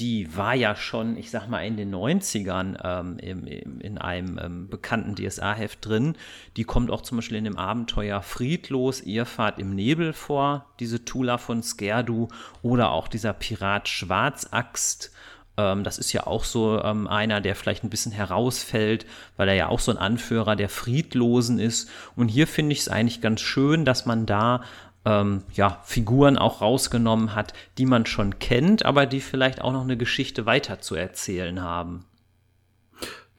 [0.00, 4.38] die war ja schon, ich sag mal, in den 90ern ähm, im, im, in einem
[4.42, 6.16] ähm, bekannten DSA-Heft drin.
[6.56, 11.36] Die kommt auch zum Beispiel in dem Abenteuer Friedlos, Irrfahrt im Nebel vor, diese Tula
[11.36, 12.28] von Skerdu
[12.62, 15.12] oder auch dieser Pirat Schwarzaxt.
[15.58, 19.04] Ähm, das ist ja auch so ähm, einer, der vielleicht ein bisschen herausfällt,
[19.36, 21.90] weil er ja auch so ein Anführer der Friedlosen ist.
[22.16, 24.62] Und hier finde ich es eigentlich ganz schön, dass man da
[25.04, 29.82] ähm, ja, Figuren auch rausgenommen hat, die man schon kennt, aber die vielleicht auch noch
[29.82, 32.04] eine Geschichte weiter zu erzählen haben.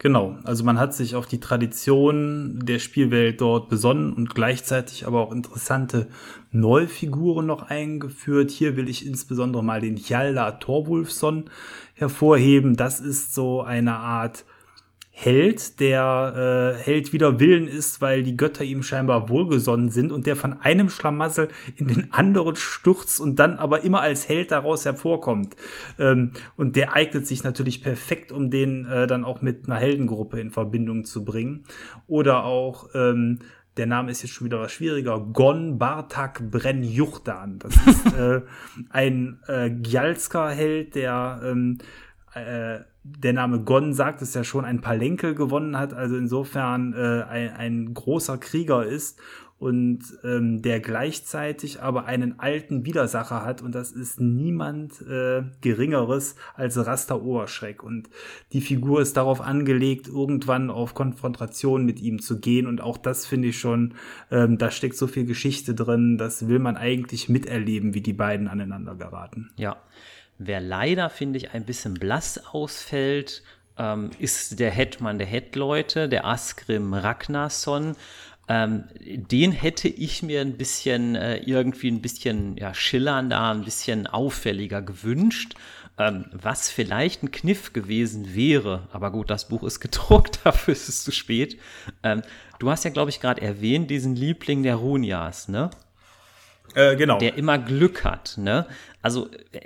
[0.02, 5.22] Genau, also man hat sich auf die Tradition der Spielwelt dort besonnen und gleichzeitig aber
[5.22, 6.08] auch interessante
[6.50, 8.50] Neufiguren noch eingeführt.
[8.50, 11.52] Hier will ich insbesondere mal den Hjalda Thorwulfsson
[11.94, 12.76] hervorheben.
[12.76, 14.44] Das ist so eine Art
[15.24, 20.26] Held, der äh, Held wider Willen ist, weil die Götter ihm scheinbar wohlgesonnen sind und
[20.26, 24.84] der von einem Schlamassel in den anderen stürzt und dann aber immer als Held daraus
[24.84, 25.56] hervorkommt.
[26.00, 30.40] Ähm, und der eignet sich natürlich perfekt, um den äh, dann auch mit einer Heldengruppe
[30.40, 31.66] in Verbindung zu bringen.
[32.08, 33.42] Oder auch ähm,
[33.78, 37.60] der Name ist jetzt schon wieder was schwieriger, Gon Bartak Brenjuchtan.
[37.60, 38.42] Das ist äh,
[38.90, 41.78] ein äh, Gjalsker-Held, der ähm,
[42.34, 47.24] äh, der Name Gon sagt es ja schon, ein Palenkel gewonnen hat, also insofern äh,
[47.24, 49.20] ein, ein großer Krieger ist
[49.62, 56.36] und ähm, der gleichzeitig aber einen alten Widersacher hat und das ist niemand äh, geringeres
[56.56, 57.84] als Raster Oberschreck.
[57.84, 58.10] Und
[58.54, 62.66] die Figur ist darauf angelegt, irgendwann auf Konfrontation mit ihm zu gehen.
[62.66, 63.94] Und auch das finde ich schon,
[64.32, 68.48] ähm, da steckt so viel Geschichte drin, das will man eigentlich miterleben, wie die beiden
[68.48, 69.52] aneinander geraten.
[69.58, 69.78] Ja,
[70.44, 73.44] Wer leider, finde ich, ein bisschen blass ausfällt,
[73.78, 77.96] ähm, ist der Hetman der Head-Leute, der Askrim Ragnarsson.
[78.48, 84.08] Ähm, den hätte ich mir ein bisschen äh, irgendwie ein bisschen ja, schillernder, ein bisschen
[84.08, 85.54] auffälliger gewünscht.
[86.00, 88.88] Ähm, was vielleicht ein Kniff gewesen wäre.
[88.92, 91.60] Aber gut, das Buch ist gedruckt, dafür ist es zu spät.
[92.02, 92.24] Ähm,
[92.58, 95.70] du hast ja, glaube ich, gerade erwähnt, diesen Liebling der Runjas, ne?
[96.74, 97.20] Äh, genau.
[97.20, 98.66] Der immer Glück hat, ne?
[99.02, 99.62] Also äh,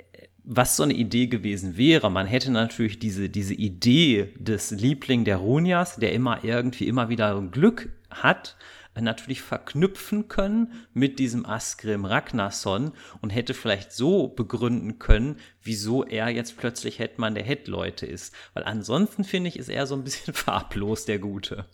[0.46, 2.10] was so eine Idee gewesen wäre.
[2.10, 7.42] Man hätte natürlich diese, diese Idee des Liebling der Runjas, der immer irgendwie immer wieder
[7.50, 8.56] Glück hat,
[9.02, 16.28] natürlich verknüpfen können mit diesem Asgrim Ragnarsson und hätte vielleicht so begründen können, wieso er
[16.30, 18.34] jetzt plötzlich Hetman der Head-Leute ist.
[18.54, 21.66] Weil ansonsten finde ich, ist er so ein bisschen farblos, der Gute.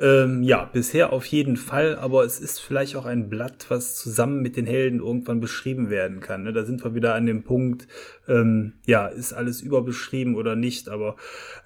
[0.00, 4.42] Ähm, ja, bisher auf jeden Fall, aber es ist vielleicht auch ein Blatt, was zusammen
[4.42, 6.42] mit den Helden irgendwann beschrieben werden kann.
[6.42, 6.52] Ne?
[6.52, 7.86] Da sind wir wieder an dem Punkt,
[8.28, 11.16] ähm, ja, ist alles überbeschrieben oder nicht, aber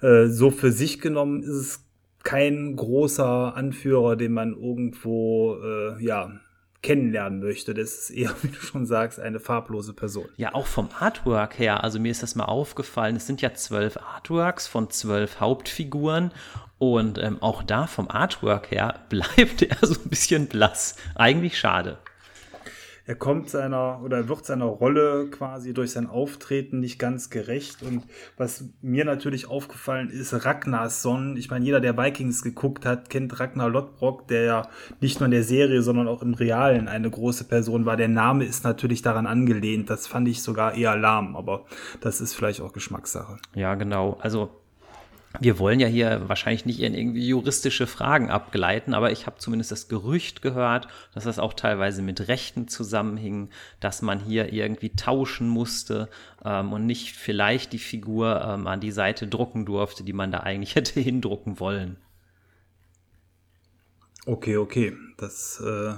[0.01, 1.83] äh, so für sich genommen ist es
[2.23, 6.39] kein großer Anführer, den man irgendwo, äh, ja,
[6.81, 7.73] kennenlernen möchte.
[7.73, 10.27] Das ist eher, wie du schon sagst, eine farblose Person.
[10.37, 11.83] Ja, auch vom Artwork her.
[11.83, 13.15] Also mir ist das mal aufgefallen.
[13.15, 16.31] Es sind ja zwölf Artworks von zwölf Hauptfiguren
[16.79, 20.95] und ähm, auch da vom Artwork her bleibt er so ein bisschen blass.
[21.15, 21.97] Eigentlich schade.
[23.07, 27.81] Er kommt seiner oder wird seiner Rolle quasi durch sein Auftreten nicht ganz gerecht.
[27.81, 28.03] Und
[28.35, 31.37] was mir natürlich aufgefallen ist, Ragnarsson.
[31.37, 34.69] Ich meine, jeder, der Vikings geguckt hat, kennt Ragnar Lodbrok, der ja
[34.99, 37.95] nicht nur in der Serie, sondern auch im Realen eine große Person war.
[37.95, 39.89] Der Name ist natürlich daran angelehnt.
[39.89, 41.63] Das fand ich sogar eher lahm, aber
[42.01, 43.37] das ist vielleicht auch Geschmackssache.
[43.55, 44.17] Ja, genau.
[44.19, 44.49] Also
[45.39, 49.71] wir wollen ja hier wahrscheinlich nicht in irgendwie juristische Fragen abgleiten, aber ich habe zumindest
[49.71, 53.49] das Gerücht gehört, dass das auch teilweise mit Rechten zusammenhing,
[53.79, 56.09] dass man hier irgendwie tauschen musste
[56.43, 60.39] ähm, und nicht vielleicht die Figur ähm, an die Seite drucken durfte, die man da
[60.39, 61.97] eigentlich hätte hindrucken wollen.
[64.25, 64.93] Okay, okay.
[65.17, 65.93] Das äh,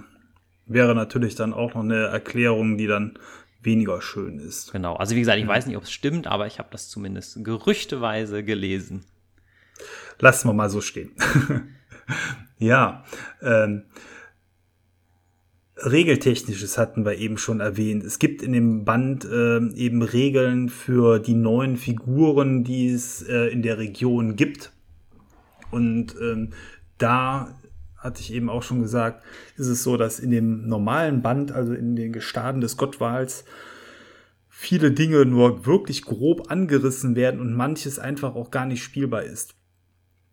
[0.65, 3.17] wäre natürlich dann auch noch eine Erklärung, die dann
[3.61, 4.71] weniger schön ist.
[4.71, 4.95] Genau.
[4.95, 8.43] Also wie gesagt, ich weiß nicht, ob es stimmt, aber ich habe das zumindest gerüchteweise
[8.43, 9.05] gelesen.
[10.19, 11.11] Lassen wir mal so stehen.
[12.57, 13.03] ja,
[13.41, 13.83] ähm,
[15.85, 18.03] Regeltechnisches hatten wir eben schon erwähnt.
[18.03, 23.47] Es gibt in dem Band äh, eben Regeln für die neuen Figuren, die es äh,
[23.47, 24.73] in der Region gibt.
[25.71, 26.49] Und ähm,
[26.97, 27.57] da
[27.95, 29.23] hatte ich eben auch schon gesagt,
[29.55, 33.45] ist es so, dass in dem normalen Band, also in den Gestaden des Gottwals,
[34.49, 39.58] viele Dinge nur wirklich grob angerissen werden und manches einfach auch gar nicht spielbar ist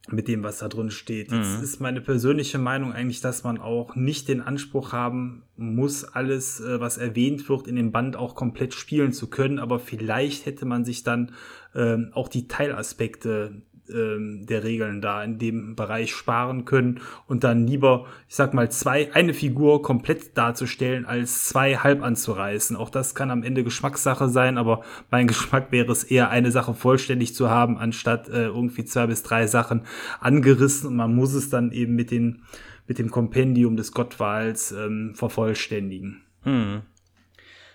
[0.08, 1.30] mit dem, was da drin steht.
[1.30, 1.38] Mhm.
[1.38, 6.60] Jetzt ist meine persönliche Meinung eigentlich, dass man auch nicht den Anspruch haben muss, alles,
[6.60, 9.58] äh, was erwähnt wird, in dem Band auch komplett spielen zu können.
[9.58, 11.32] Aber vielleicht hätte man sich dann
[11.74, 17.66] ähm, auch die Teilaspekte ähm, der Regeln da in dem Bereich sparen können und dann
[17.66, 22.76] lieber, ich sag mal, zwei, eine Figur komplett darzustellen, als zwei halb anzureißen.
[22.76, 26.74] Auch das kann am Ende Geschmackssache sein, aber mein Geschmack wäre es eher, eine Sache
[26.74, 29.82] vollständig zu haben, anstatt äh, irgendwie zwei bis drei Sachen
[30.20, 32.42] angerissen und man muss es dann eben mit den
[32.86, 36.22] mit dem Kompendium des Gottwals ähm, vervollständigen.
[36.42, 36.82] Hm.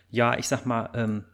[0.09, 1.25] Ja, ich sag mal, ähm,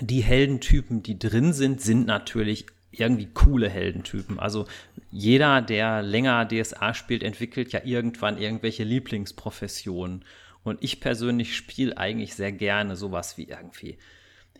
[0.00, 2.66] die Heldentypen, die drin sind, sind natürlich
[3.00, 4.38] irgendwie coole Heldentypen.
[4.38, 4.66] Also
[5.10, 10.24] jeder, der länger DSA spielt, entwickelt ja irgendwann irgendwelche Lieblingsprofessionen.
[10.62, 13.98] Und ich persönlich spiele eigentlich sehr gerne sowas wie irgendwie,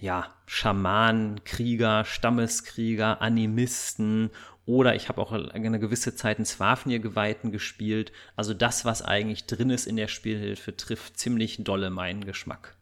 [0.01, 4.31] ja, Schamanen, Krieger, Stammeskrieger, Animisten
[4.67, 8.13] oder ich habe auch eine gewisse Zeit einen Swafnir-Geweihten gespielt.
[8.35, 12.75] Also das, was eigentlich drin ist in der Spielhilfe, trifft ziemlich dolle meinen Geschmack.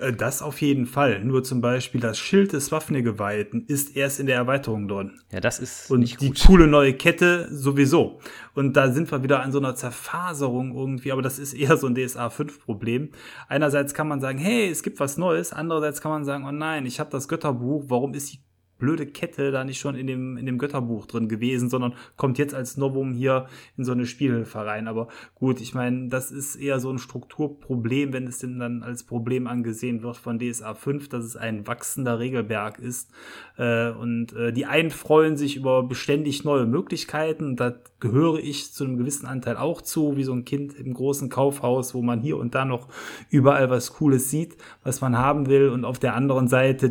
[0.00, 1.24] Äh, das auf jeden Fall.
[1.24, 5.20] Nur zum Beispiel das Schild des Waffengeweihten ist erst in der Erweiterung drin.
[5.30, 6.28] Ja, das ist und nicht gut.
[6.36, 8.20] die coole neue Kette sowieso.
[8.54, 11.86] Und da sind wir wieder an so einer Zerfaserung irgendwie, aber das ist eher so
[11.86, 13.10] ein DSA 5 Problem.
[13.48, 16.86] Einerseits kann man sagen, hey, es gibt was Neues, andererseits kann man sagen, oh nein,
[16.86, 18.38] ich habe das Götterbuch, warum ist die
[18.82, 22.52] blöde Kette da nicht schon in dem, in dem Götterbuch drin gewesen, sondern kommt jetzt
[22.52, 24.88] als Novum hier in so eine Spielhilfe rein.
[24.88, 25.06] Aber
[25.36, 29.46] gut, ich meine, das ist eher so ein Strukturproblem, wenn es denn dann als Problem
[29.46, 33.12] angesehen wird von DSA 5, dass es ein wachsender Regelberg ist.
[33.56, 37.54] Äh, und äh, die einen freuen sich über beständig neue Möglichkeiten.
[37.54, 41.28] Da gehöre ich zu einem gewissen Anteil auch zu, wie so ein Kind im großen
[41.28, 42.88] Kaufhaus, wo man hier und da noch
[43.30, 45.68] überall was Cooles sieht, was man haben will.
[45.68, 46.90] Und auf der anderen Seite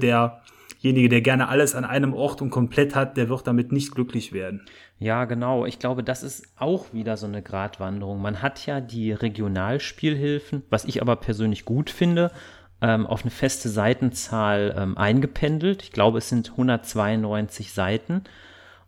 [0.81, 4.33] derjenige, der gerne alles an einem Ort und komplett hat, der wird damit nicht glücklich
[4.33, 4.65] werden.
[4.99, 5.65] Ja, genau.
[5.65, 8.21] Ich glaube, das ist auch wieder so eine Gratwanderung.
[8.21, 12.31] Man hat ja die Regionalspielhilfen, was ich aber persönlich gut finde,
[12.81, 15.83] ähm, auf eine feste Seitenzahl ähm, eingependelt.
[15.83, 18.23] Ich glaube, es sind 192 Seiten.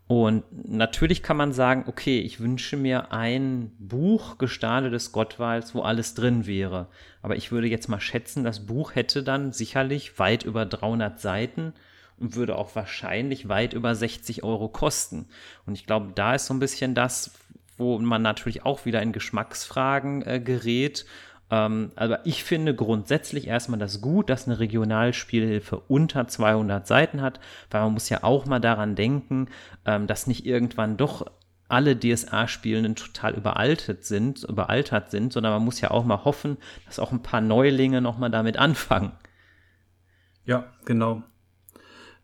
[0.07, 5.81] Und natürlich kann man sagen, okay, ich wünsche mir ein Buch Gestade des Gottwalds, wo
[5.81, 6.87] alles drin wäre.
[7.21, 11.73] Aber ich würde jetzt mal schätzen, das Buch hätte dann sicherlich weit über 300 Seiten
[12.19, 15.25] und würde auch wahrscheinlich weit über 60 Euro kosten.
[15.65, 17.31] Und ich glaube, da ist so ein bisschen das,
[17.77, 21.05] wo man natürlich auch wieder in Geschmacksfragen äh, gerät
[21.53, 27.39] ähm, aber ich finde grundsätzlich erstmal das gut, dass eine Regionalspielhilfe unter 200 Seiten hat,
[27.69, 29.49] weil man muss ja auch mal daran denken,
[29.85, 31.27] ähm, dass nicht irgendwann doch
[31.67, 36.97] alle DSA-Spielenden total überaltet sind, überaltert sind, sondern man muss ja auch mal hoffen, dass
[36.97, 39.11] auch ein paar Neulinge nochmal damit anfangen.
[40.45, 41.21] Ja, genau.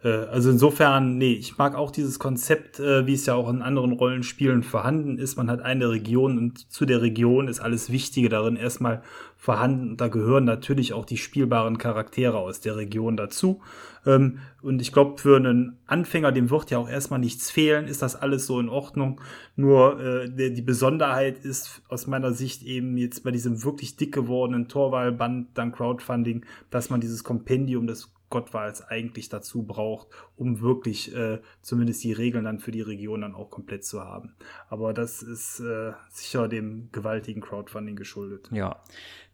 [0.03, 3.61] Äh, also insofern, nee, ich mag auch dieses Konzept, äh, wie es ja auch in
[3.61, 5.35] anderen Rollenspielen vorhanden ist.
[5.35, 9.01] Man hat eine Region und zu der Region ist alles Wichtige darin erstmal
[9.35, 9.97] vorhanden.
[9.97, 13.61] Da gehören natürlich auch die spielbaren Charaktere aus der Region dazu.
[14.05, 18.01] Ähm, und ich glaube, für einen Anfänger, dem wird ja auch erstmal nichts fehlen, ist
[18.01, 19.19] das alles so in Ordnung.
[19.55, 24.69] Nur äh, die Besonderheit ist aus meiner Sicht eben jetzt bei diesem wirklich dick gewordenen
[24.69, 30.61] Torwahlband dank Crowdfunding, dass man dieses Kompendium des Gott war es eigentlich dazu braucht, um
[30.61, 34.35] wirklich äh, zumindest die Regeln dann für die Region dann auch komplett zu haben.
[34.69, 38.49] Aber das ist äh, sicher dem gewaltigen Crowdfunding geschuldet.
[38.51, 38.83] Ja,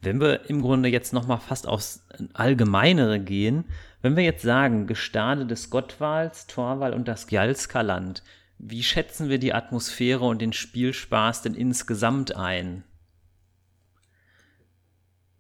[0.02, 3.66] wenn wir im Grunde jetzt noch mal fast aufs Allgemeinere gehen,
[4.02, 8.24] wenn wir jetzt sagen, Gestade des Gottwals, Torwal und das Gjalska-Land,
[8.58, 12.84] wie schätzen wir die Atmosphäre und den Spielspaß denn insgesamt ein?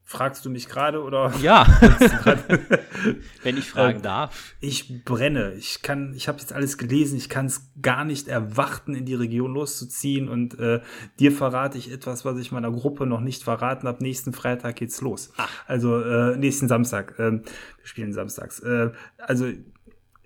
[0.08, 1.34] Fragst du mich gerade oder?
[1.42, 1.66] Ja.
[3.44, 4.54] Wenn ich fragen äh, darf.
[4.60, 5.54] Ich brenne.
[5.54, 7.18] Ich kann, ich habe jetzt alles gelesen.
[7.18, 10.30] Ich kann es gar nicht erwarten, in die Region loszuziehen.
[10.30, 10.82] Und äh,
[11.20, 14.04] dir verrate ich etwas, was ich meiner Gruppe noch nicht verraten habe.
[14.04, 15.34] Nächsten Freitag geht's los.
[15.38, 15.50] Ach.
[15.66, 17.18] Also äh, nächsten Samstag.
[17.18, 17.42] Äh, wir
[17.84, 18.60] spielen samstags.
[18.60, 19.48] Äh, also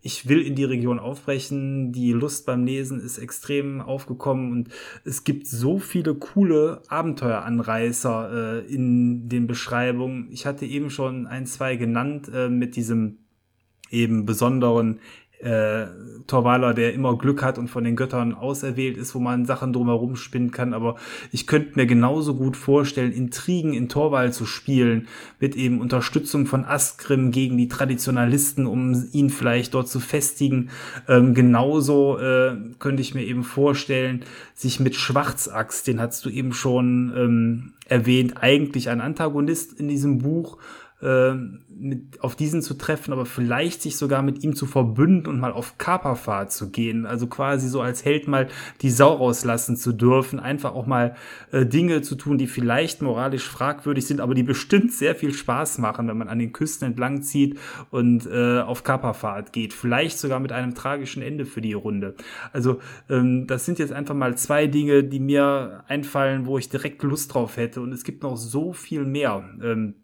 [0.02, 1.91] ich will in die Region aufbrechen.
[1.91, 4.70] Die Lust beim Lesen ist extrem aufgekommen und
[5.04, 10.30] es gibt so viele coole Abenteueranreißer äh, in den Beschreibungen.
[10.32, 13.18] Ich hatte eben schon ein, zwei genannt äh, mit diesem
[13.91, 15.00] eben besonderen
[15.40, 15.86] äh,
[16.28, 20.16] Torwaler, der immer Glück hat und von den Göttern auserwählt ist, wo man Sachen drumherum
[20.16, 20.74] spinnen kann.
[20.74, 20.96] Aber
[21.32, 25.08] ich könnte mir genauso gut vorstellen, Intrigen in Torwal zu spielen,
[25.40, 30.70] mit eben Unterstützung von Askrim gegen die Traditionalisten, um ihn vielleicht dort zu festigen.
[31.08, 36.54] Ähm, genauso äh, könnte ich mir eben vorstellen, sich mit Schwarzaxt, den hast du eben
[36.54, 40.58] schon ähm, erwähnt, eigentlich ein Antagonist in diesem Buch,
[41.02, 41.34] äh,
[41.80, 45.52] mit, auf diesen zu treffen, aber vielleicht sich sogar mit ihm zu verbünden und mal
[45.52, 47.06] auf Kaperfahrt zu gehen.
[47.06, 48.48] Also quasi so als Held mal
[48.82, 51.16] die Sau rauslassen zu dürfen, einfach auch mal
[51.52, 55.78] äh, Dinge zu tun, die vielleicht moralisch fragwürdig sind, aber die bestimmt sehr viel Spaß
[55.78, 57.58] machen, wenn man an den Küsten entlang zieht
[57.90, 59.74] und äh, auf Kaperfahrt geht.
[59.74, 62.16] Vielleicht sogar mit einem tragischen Ende für die Runde.
[62.54, 67.04] Also ähm, das sind jetzt einfach mal zwei Dinge, die mir einfallen, wo ich direkt
[67.04, 67.82] Lust drauf hätte.
[67.82, 69.44] Und es gibt noch so viel mehr.
[69.62, 69.96] Ähm,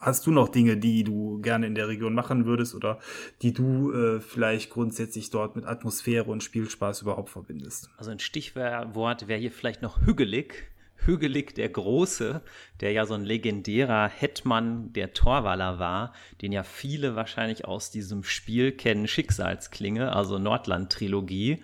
[0.00, 2.98] Hast du noch Dinge, die du gerne in der Region machen würdest oder
[3.42, 7.90] die du äh, vielleicht grundsätzlich dort mit Atmosphäre und Spielspaß überhaupt verbindest?
[7.96, 10.70] Also ein Stichwort wäre hier vielleicht noch Hügelig.
[11.02, 12.42] Hügelig der Große,
[12.80, 16.12] der ja so ein legendärer Hetman der Torwaller war,
[16.42, 21.62] den ja viele wahrscheinlich aus diesem Spiel kennen, Schicksalsklinge, also Nordland-Trilogie.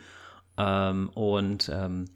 [0.56, 2.06] Ähm, und ähm,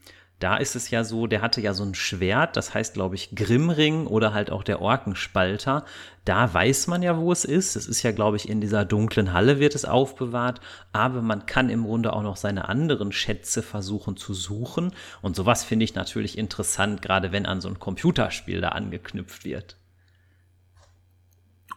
[0.41, 3.35] da ist es ja so, der hatte ja so ein Schwert, das heißt, glaube ich,
[3.35, 5.85] Grimmring oder halt auch der Orkenspalter.
[6.25, 7.77] Da weiß man ja, wo es ist.
[7.77, 10.63] Es ist ja, glaube ich, in dieser dunklen Halle wird es aufbewahrt.
[10.93, 14.93] Aber man kann im Grunde auch noch seine anderen Schätze versuchen zu suchen.
[15.21, 19.77] Und sowas finde ich natürlich interessant, gerade wenn an so ein Computerspiel da angeknüpft wird.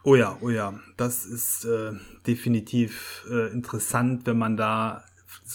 [0.04, 1.92] Oh ja, oh ja, das ist äh,
[2.26, 5.04] definitiv äh, interessant, wenn man da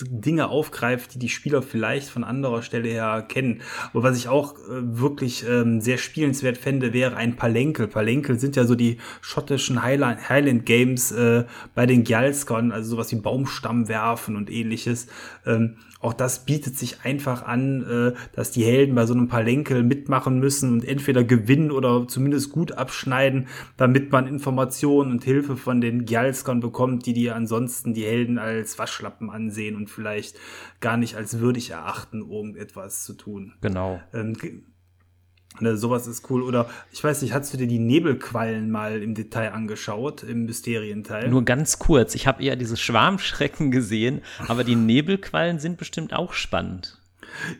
[0.02, 3.62] Dinge aufgreift, die die Spieler vielleicht von anderer Stelle her kennen.
[3.92, 7.88] Aber was ich auch äh, wirklich ähm, sehr spielenswert fände, wäre ein Palenkel.
[7.88, 13.12] Palenkel sind ja so die schottischen Highland, Highland Games äh, bei den Gjalskon, also sowas
[13.12, 15.08] wie Baumstamm werfen und ähnliches.
[15.46, 19.84] Ähm, auch das bietet sich einfach an, äh, dass die Helden bei so einem Palenkel
[19.84, 25.82] mitmachen müssen und entweder gewinnen oder zumindest gut abschneiden, damit man Informationen und Hilfe von
[25.82, 30.38] den Gjalskon bekommt, die die ansonsten die Helden als Waschlappen ansehen und vielleicht
[30.80, 33.54] gar nicht als würdig erachten, irgendetwas zu tun.
[33.62, 34.02] Genau.
[34.14, 34.36] Ähm,
[35.62, 36.42] Ne, sowas ist cool.
[36.42, 41.30] Oder ich weiß nicht, hast du dir die Nebelquallen mal im Detail angeschaut, im Mysterienteil?
[41.30, 42.16] Nur ganz kurz.
[42.16, 47.02] Ich habe eher diese Schwarmschrecken gesehen, aber die Nebelquallen sind bestimmt auch spannend.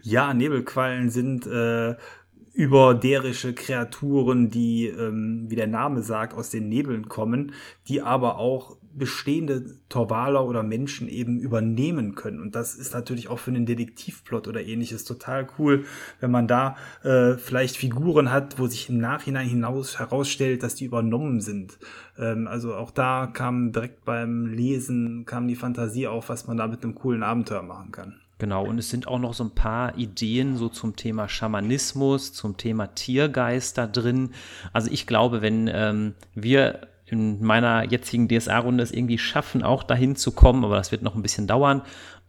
[0.02, 1.96] Ja, Nebelquallen sind äh,
[2.54, 7.54] überderische Kreaturen, die, ähm, wie der Name sagt, aus den Nebeln kommen,
[7.88, 12.40] die aber auch bestehende Torvaler oder Menschen eben übernehmen können.
[12.40, 15.86] Und das ist natürlich auch für einen Detektivplot oder ähnliches total cool,
[16.20, 20.86] wenn man da äh, vielleicht Figuren hat, wo sich im Nachhinein hinaus herausstellt, dass die
[20.86, 21.80] übernommen sind.
[22.18, 26.68] Ähm, also auch da kam direkt beim Lesen kam die Fantasie auf, was man da
[26.68, 28.20] mit einem coolen Abenteuer machen kann.
[28.40, 32.56] Genau, und es sind auch noch so ein paar Ideen so zum Thema Schamanismus, zum
[32.56, 34.32] Thema Tiergeister drin.
[34.72, 40.16] Also ich glaube, wenn ähm, wir in meiner jetzigen DSA-Runde es irgendwie schaffen, auch dahin
[40.16, 41.82] zu kommen, aber das wird noch ein bisschen dauern,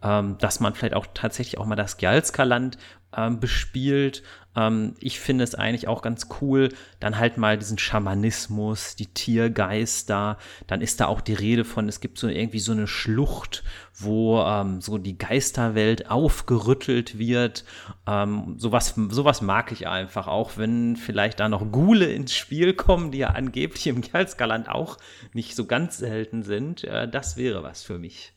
[0.03, 2.77] ähm, dass man vielleicht auch tatsächlich auch mal das Gjalska-Land
[3.15, 4.23] ähm, bespielt.
[4.55, 10.37] Ähm, ich finde es eigentlich auch ganz cool, dann halt mal diesen Schamanismus, die Tiergeister,
[10.67, 14.41] dann ist da auch die Rede von, es gibt so irgendwie so eine Schlucht, wo
[14.41, 17.63] ähm, so die Geisterwelt aufgerüttelt wird.
[18.07, 23.11] Ähm, sowas, sowas mag ich einfach, auch wenn vielleicht da noch Gule ins Spiel kommen,
[23.11, 24.97] die ja angeblich im Gjalska-Land auch
[25.33, 26.83] nicht so ganz selten sind.
[26.83, 28.33] Äh, das wäre was für mich.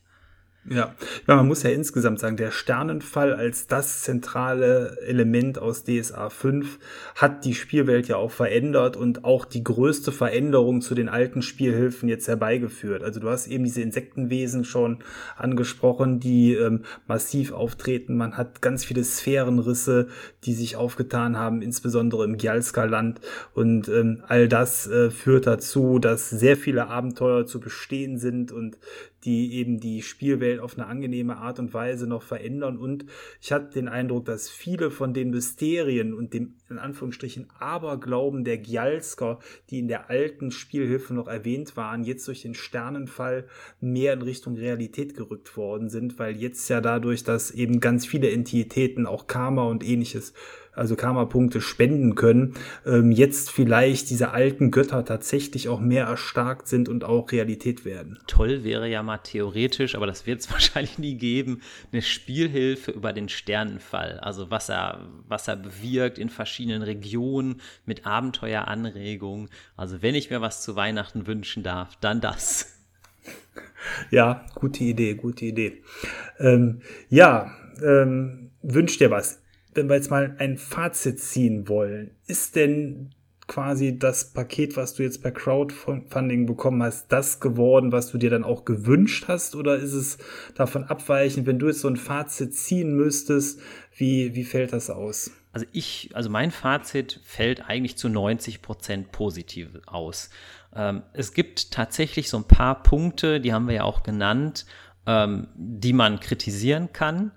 [0.67, 0.95] Ja.
[1.27, 6.79] ja, man muss ja insgesamt sagen, der Sternenfall als das zentrale Element aus DSA 5
[7.13, 12.09] hat die Spielwelt ja auch verändert und auch die größte Veränderung zu den alten Spielhilfen
[12.09, 13.03] jetzt herbeigeführt.
[13.03, 15.03] Also du hast eben diese Insektenwesen schon
[15.37, 18.17] angesprochen, die ähm, massiv auftreten.
[18.17, 20.07] Man hat ganz viele Sphärenrisse,
[20.45, 23.21] die sich aufgetan haben, insbesondere im Gjalska-Land.
[23.53, 28.79] Und ähm, all das äh, führt dazu, dass sehr viele Abenteuer zu bestehen sind und
[29.25, 32.77] die eben die Spielwelt auf eine angenehme Art und Weise noch verändern.
[32.77, 33.05] Und
[33.41, 38.57] ich hatte den Eindruck, dass viele von den Mysterien und dem in Anführungsstrichen Aberglauben der
[38.57, 43.47] Gjalsker, die in der alten Spielhilfe noch erwähnt waren, jetzt durch den Sternenfall
[43.81, 48.31] mehr in Richtung Realität gerückt worden sind, weil jetzt ja dadurch, dass eben ganz viele
[48.31, 50.33] Entitäten, auch Karma und ähnliches,
[50.75, 52.55] also Karma-Punkte spenden können,
[52.85, 58.19] ähm, jetzt vielleicht diese alten Götter tatsächlich auch mehr erstarkt sind und auch Realität werden.
[58.27, 61.61] Toll wäre ja mal theoretisch, aber das wird es wahrscheinlich nie geben,
[61.91, 64.19] eine Spielhilfe über den Sternenfall.
[64.19, 69.49] Also was er, was er bewirkt in verschiedenen Regionen mit Abenteueranregungen.
[69.75, 72.71] Also wenn ich mir was zu Weihnachten wünschen darf, dann das.
[74.11, 75.81] Ja, gute Idee, gute Idee.
[76.39, 77.51] Ähm, ja,
[77.83, 79.41] ähm, wünscht dir was
[79.75, 83.11] wenn wir jetzt mal ein Fazit ziehen wollen, ist denn
[83.47, 88.29] quasi das Paket, was du jetzt bei Crowdfunding bekommen hast, das geworden, was du dir
[88.29, 89.55] dann auch gewünscht hast?
[89.55, 90.17] Oder ist es
[90.55, 93.59] davon abweichend, wenn du jetzt so ein Fazit ziehen müsstest,
[93.95, 95.31] wie, wie fällt das aus?
[95.53, 100.29] Also ich, also mein Fazit fällt eigentlich zu 90 Prozent positiv aus.
[100.75, 104.65] Ähm, es gibt tatsächlich so ein paar Punkte, die haben wir ja auch genannt,
[105.05, 107.31] ähm, die man kritisieren kann.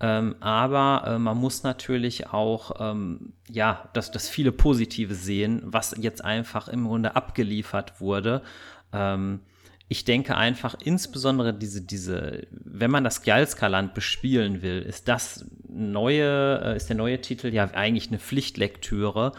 [0.00, 5.94] Ähm, aber äh, man muss natürlich auch ähm, ja das, das viele Positive sehen, was
[5.98, 8.42] jetzt einfach im Grunde abgeliefert wurde.
[8.92, 9.40] Ähm,
[9.88, 16.60] ich denke einfach insbesondere diese, diese, wenn man das Gjalska-Land bespielen will, ist das neue,
[16.62, 19.32] äh, ist der neue Titel ja eigentlich eine Pflichtlektüre.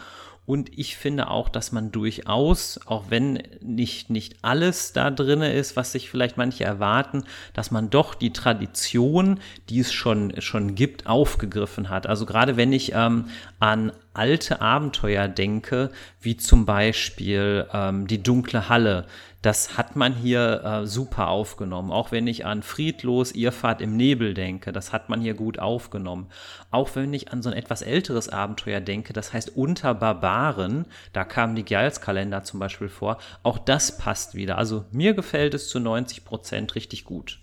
[0.50, 5.76] Und ich finde auch, dass man durchaus, auch wenn nicht, nicht alles da drin ist,
[5.76, 7.22] was sich vielleicht manche erwarten,
[7.54, 9.38] dass man doch die Tradition,
[9.68, 12.08] die es schon, schon gibt, aufgegriffen hat.
[12.08, 13.26] Also gerade wenn ich ähm,
[13.60, 19.06] an alte Abenteuer denke, wie zum Beispiel ähm, die dunkle Halle,
[19.42, 21.90] das hat man hier äh, super aufgenommen.
[21.90, 26.28] Auch wenn ich an Friedlos, Irrfahrt im Nebel denke, das hat man hier gut aufgenommen.
[26.70, 31.24] Auch wenn ich an so ein etwas älteres Abenteuer denke, das heißt Unter Barbaren, da
[31.24, 34.58] kamen die Giles-Kalender zum Beispiel vor, auch das passt wieder.
[34.58, 37.40] Also mir gefällt es zu 90 Prozent richtig gut.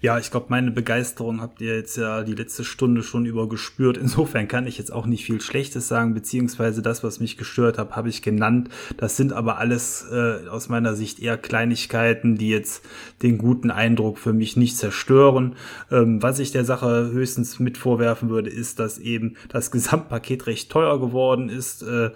[0.00, 3.96] Ja, ich glaube, meine Begeisterung habt ihr jetzt ja die letzte Stunde schon über gespürt.
[3.98, 7.96] Insofern kann ich jetzt auch nicht viel Schlechtes sagen, beziehungsweise das, was mich gestört hat,
[7.96, 8.68] habe ich genannt.
[8.96, 12.84] Das sind aber alles äh, aus meiner Sicht eher Kleinigkeiten, die jetzt
[13.22, 15.56] den guten Eindruck für mich nicht zerstören.
[15.90, 20.70] Ähm, was ich der Sache höchstens mit vorwerfen würde, ist, dass eben das Gesamtpaket recht
[20.70, 21.82] teuer geworden ist.
[21.82, 22.10] Äh,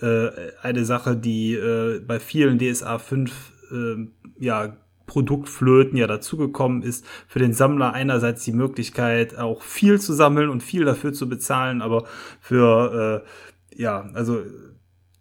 [0.00, 0.30] äh,
[0.62, 4.06] eine Sache, die äh, bei vielen DSA 5 äh,
[4.38, 4.76] ja
[5.06, 10.62] Produktflöten ja dazugekommen ist, für den Sammler einerseits die Möglichkeit, auch viel zu sammeln und
[10.62, 12.04] viel dafür zu bezahlen, aber
[12.40, 13.24] für,
[13.72, 14.42] äh, ja, also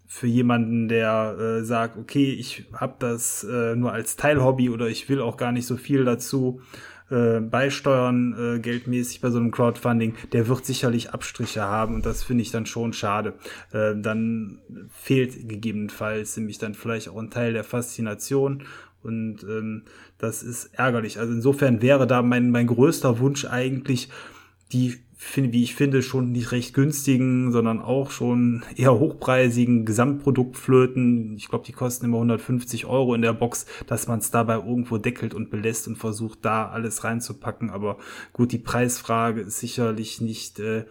[0.08, 5.08] für jemanden, der äh, sagt, okay, ich habe das äh, nur als Teilhobby oder ich
[5.08, 6.62] will auch gar nicht so viel dazu
[7.12, 12.24] äh, beisteuern, äh, geldmäßig bei so einem Crowdfunding, der wird sicherlich Abstriche haben und das
[12.24, 13.34] finde ich dann schon schade.
[13.72, 14.60] Äh, dann
[14.90, 18.64] fehlt gegebenenfalls nämlich dann vielleicht auch ein Teil der Faszination
[19.04, 19.84] und ähm,
[20.18, 21.20] das ist ärgerlich.
[21.20, 24.10] Also insofern wäre da mein, mein größter Wunsch eigentlich,
[24.72, 24.98] die,
[25.36, 31.36] wie ich finde, schon nicht recht günstigen, sondern auch schon eher hochpreisigen Gesamtproduktflöten.
[31.36, 34.98] Ich glaube, die kosten immer 150 Euro in der Box, dass man es dabei irgendwo
[34.98, 37.70] deckelt und belässt und versucht, da alles reinzupacken.
[37.70, 37.98] Aber
[38.34, 40.86] gut, die Preisfrage ist sicherlich nicht äh,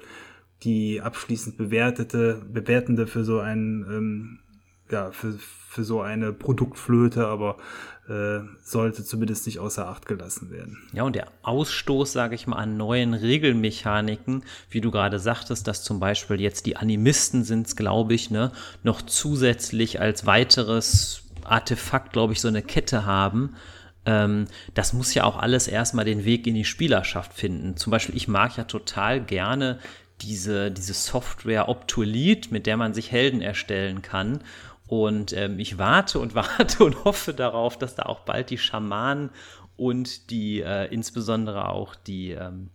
[0.62, 4.38] die abschließend bewertete, bewertende für so ein ähm,
[4.90, 7.56] ja, für, für so eine Produktflöte, aber
[8.08, 10.78] äh, sollte zumindest nicht außer Acht gelassen werden.
[10.92, 15.82] Ja, und der Ausstoß, sage ich mal, an neuen Regelmechaniken, wie du gerade sagtest, dass
[15.82, 22.32] zum Beispiel jetzt die Animisten sind glaube ich, ne, noch zusätzlich als weiteres Artefakt, glaube
[22.32, 23.54] ich, so eine Kette haben.
[24.06, 27.76] Ähm, das muss ja auch alles erstmal den Weg in die Spielerschaft finden.
[27.76, 29.78] Zum Beispiel, ich mag ja total gerne
[30.22, 34.40] diese, diese Software Optoelite, mit der man sich Helden erstellen kann.
[34.90, 39.30] Und ähm, ich warte und warte und hoffe darauf, dass da auch bald die Schamanen
[39.76, 42.70] und die äh, insbesondere auch die ähm,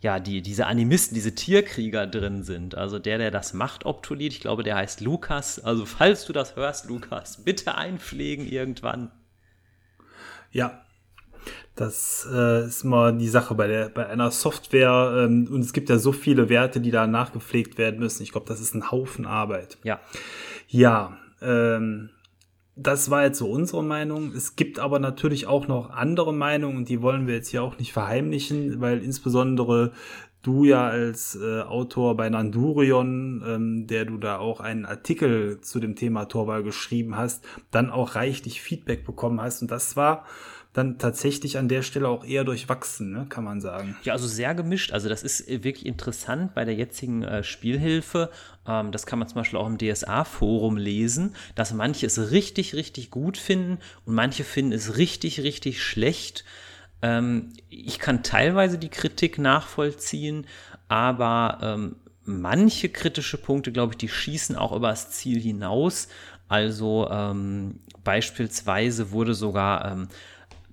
[0.00, 2.76] ja, die, diese Animisten, diese Tierkrieger drin sind.
[2.76, 5.58] Also der, der das macht, Optolit, ich glaube, der heißt Lukas.
[5.58, 9.10] Also falls du das hörst, Lukas, bitte einpflegen irgendwann.
[10.52, 10.84] Ja,
[11.74, 15.88] das äh, ist mal die Sache bei der bei einer Software ähm, und es gibt
[15.88, 18.22] ja so viele Werte, die da nachgepflegt werden müssen.
[18.22, 19.78] Ich glaube, das ist ein Haufen Arbeit.
[19.82, 20.00] Ja.
[20.66, 22.10] Ja, ähm,
[22.74, 24.32] das war jetzt so unsere Meinung.
[24.32, 27.78] Es gibt aber natürlich auch noch andere Meinungen und die wollen wir jetzt hier auch
[27.78, 29.92] nicht verheimlichen, weil insbesondere
[30.42, 35.80] du ja als äh, Autor bei Nandurion, ähm, der du da auch einen Artikel zu
[35.80, 39.62] dem Thema Torwahl geschrieben hast, dann auch reichlich Feedback bekommen hast.
[39.62, 40.24] Und das war
[40.76, 43.96] dann tatsächlich an der Stelle auch eher durchwachsen, ne, kann man sagen.
[44.02, 44.92] Ja, also sehr gemischt.
[44.92, 48.30] Also das ist äh, wirklich interessant bei der jetzigen äh, Spielhilfe.
[48.66, 53.10] Ähm, das kann man zum Beispiel auch im DSA-Forum lesen, dass manche es richtig, richtig
[53.10, 56.44] gut finden und manche finden es richtig, richtig schlecht.
[57.00, 60.46] Ähm, ich kann teilweise die Kritik nachvollziehen,
[60.88, 61.96] aber ähm,
[62.26, 66.08] manche kritische Punkte, glaube ich, die schießen auch über das Ziel hinaus.
[66.48, 70.08] Also ähm, beispielsweise wurde sogar ähm,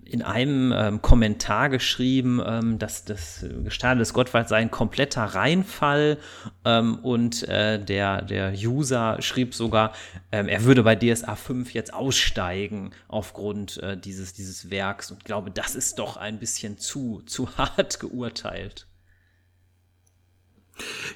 [0.05, 6.17] in einem ähm, Kommentar geschrieben, ähm, dass das Gestade des Gottwalds sei ein kompletter Reinfall
[6.65, 9.93] ähm, und äh, der, der User schrieb sogar,
[10.31, 15.23] ähm, er würde bei DSA 5 jetzt aussteigen aufgrund äh, dieses, dieses Werks und ich
[15.25, 18.87] glaube, das ist doch ein bisschen zu, zu hart geurteilt.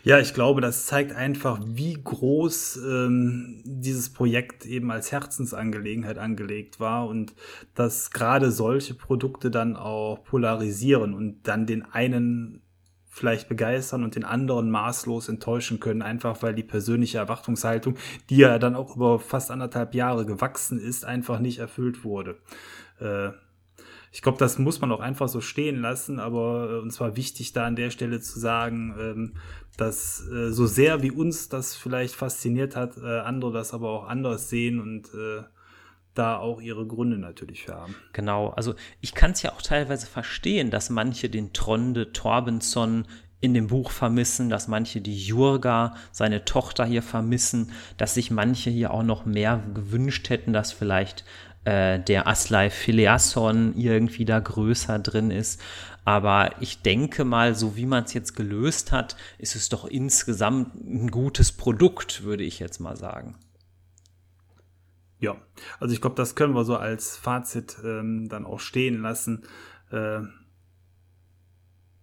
[0.03, 6.79] Ja, ich glaube, das zeigt einfach, wie groß ähm, dieses Projekt eben als Herzensangelegenheit angelegt
[6.79, 7.33] war und
[7.75, 12.61] dass gerade solche Produkte dann auch polarisieren und dann den einen
[13.17, 17.95] vielleicht begeistern und den anderen maßlos enttäuschen können, einfach weil die persönliche Erwartungshaltung,
[18.29, 22.37] die ja dann auch über fast anderthalb Jahre gewachsen ist, einfach nicht erfüllt wurde.
[22.99, 23.31] Äh,
[24.17, 27.53] ich glaube, das muss man auch einfach so stehen lassen, aber äh, uns war wichtig,
[27.53, 29.33] da an der Stelle zu sagen, ähm,
[29.77, 34.07] dass äh, so sehr wie uns das vielleicht fasziniert hat, äh, andere das aber auch
[34.07, 35.43] anders sehen und äh,
[36.15, 37.93] da auch ihre Gründe natürlich für haben.
[38.13, 43.05] Genau, also ich kann es ja auch teilweise verstehen, dass manche den Tronde Torbenson
[43.39, 48.71] in dem Buch vermissen, dass manche die Jurga, seine Tochter hier vermissen, dass sich manche
[48.71, 51.23] hier auch noch mehr gewünscht hätten, dass vielleicht
[51.67, 55.61] äh, der Aslai Phileason irgendwie da größer drin ist.
[56.05, 60.75] Aber ich denke mal, so wie man es jetzt gelöst hat, ist es doch insgesamt
[60.75, 63.35] ein gutes Produkt, würde ich jetzt mal sagen.
[65.19, 65.35] Ja,
[65.79, 69.43] also ich glaube, das können wir so als Fazit ähm, dann auch stehen lassen.
[69.91, 70.21] Äh,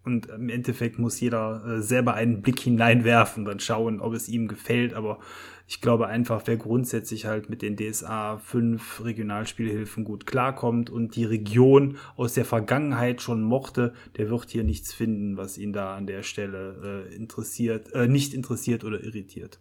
[0.02, 4.48] Und im Endeffekt muss jeder äh, selber einen Blick hineinwerfen, dann schauen, ob es ihm
[4.48, 4.92] gefällt.
[4.92, 5.20] Aber
[5.66, 11.24] ich glaube einfach, wer grundsätzlich halt mit den DSA 5 Regionalspielhilfen gut klarkommt und die
[11.24, 16.06] Region aus der Vergangenheit schon mochte, der wird hier nichts finden, was ihn da an
[16.06, 19.58] der Stelle äh, interessiert, äh, nicht interessiert oder irritiert.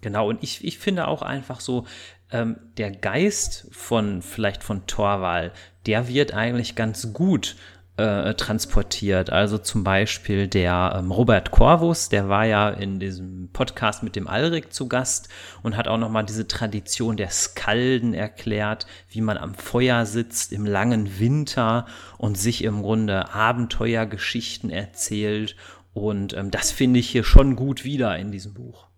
[0.00, 1.86] Genau, und ich, ich finde auch einfach so,
[2.30, 5.52] ähm, der Geist von vielleicht von Torwal,
[5.86, 7.56] der wird eigentlich ganz gut
[7.96, 9.30] äh, transportiert.
[9.30, 14.26] Also zum Beispiel der ähm, Robert Corvus, der war ja in diesem Podcast mit dem
[14.26, 15.28] Alrik zu Gast
[15.62, 20.66] und hat auch nochmal diese Tradition der Skalden erklärt, wie man am Feuer sitzt im
[20.66, 21.86] langen Winter
[22.18, 25.54] und sich im Grunde Abenteuergeschichten erzählt.
[25.92, 28.88] Und ähm, das finde ich hier schon gut wieder in diesem Buch.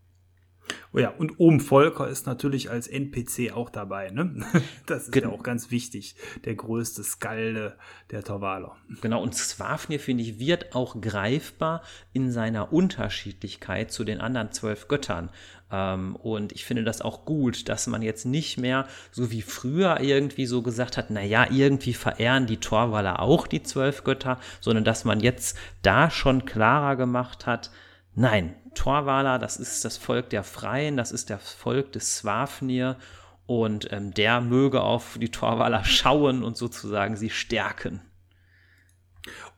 [0.93, 4.10] Oh ja, und Ohm Volker ist natürlich als NPC auch dabei.
[4.10, 4.44] Ne?
[4.86, 6.16] Das ist Gen ja auch ganz wichtig.
[6.44, 7.76] Der größte Skalde
[8.10, 8.76] der Torwaler.
[9.01, 11.82] Genau, und Swafnir, finde ich, wird auch greifbar
[12.12, 15.30] in seiner Unterschiedlichkeit zu den anderen zwölf Göttern.
[15.70, 20.01] Ähm, und ich finde das auch gut, dass man jetzt nicht mehr so wie früher
[20.01, 25.05] irgendwie so gesagt hat, naja, irgendwie verehren die Torwaler auch die zwölf Götter, sondern dass
[25.05, 27.70] man jetzt da schon klarer gemacht hat,
[28.18, 32.97] Nein, Torwala, das ist das Volk der Freien, das ist das Volk des Swafnir
[33.44, 38.01] und ähm, der möge auf die Torwaler schauen und sozusagen sie stärken.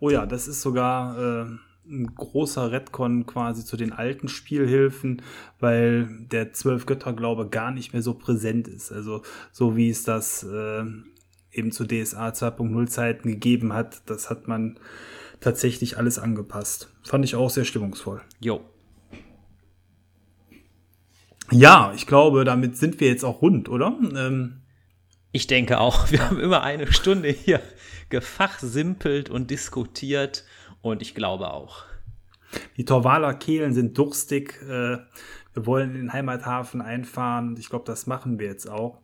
[0.01, 1.47] Oh ja, das ist sogar äh,
[1.89, 5.23] ein großer Redcon quasi zu den alten Spielhilfen,
[5.61, 8.91] weil der Zwölf-Götter-Glaube gar nicht mehr so präsent ist.
[8.91, 9.23] Also
[9.53, 10.85] so wie es das äh,
[11.53, 14.81] eben zu DSA 2.0 Zeiten gegeben hat, das hat man
[15.41, 16.93] tatsächlich alles angepasst.
[17.03, 18.21] Fand ich auch sehr stimmungsvoll.
[18.41, 18.61] Jo.
[21.51, 23.99] Ja, ich glaube, damit sind wir jetzt auch rund, oder?
[24.15, 24.63] Ähm,
[25.33, 26.11] ich denke auch.
[26.11, 27.61] Wir haben immer eine Stunde hier
[28.11, 30.45] gefachsimpelt und diskutiert
[30.83, 31.85] und ich glaube auch.
[32.77, 34.61] Die Torwaler Kehlen sind durstig.
[34.63, 34.99] Äh,
[35.55, 37.57] wir wollen in den Heimathafen einfahren.
[37.59, 39.01] Ich glaube, das machen wir jetzt auch.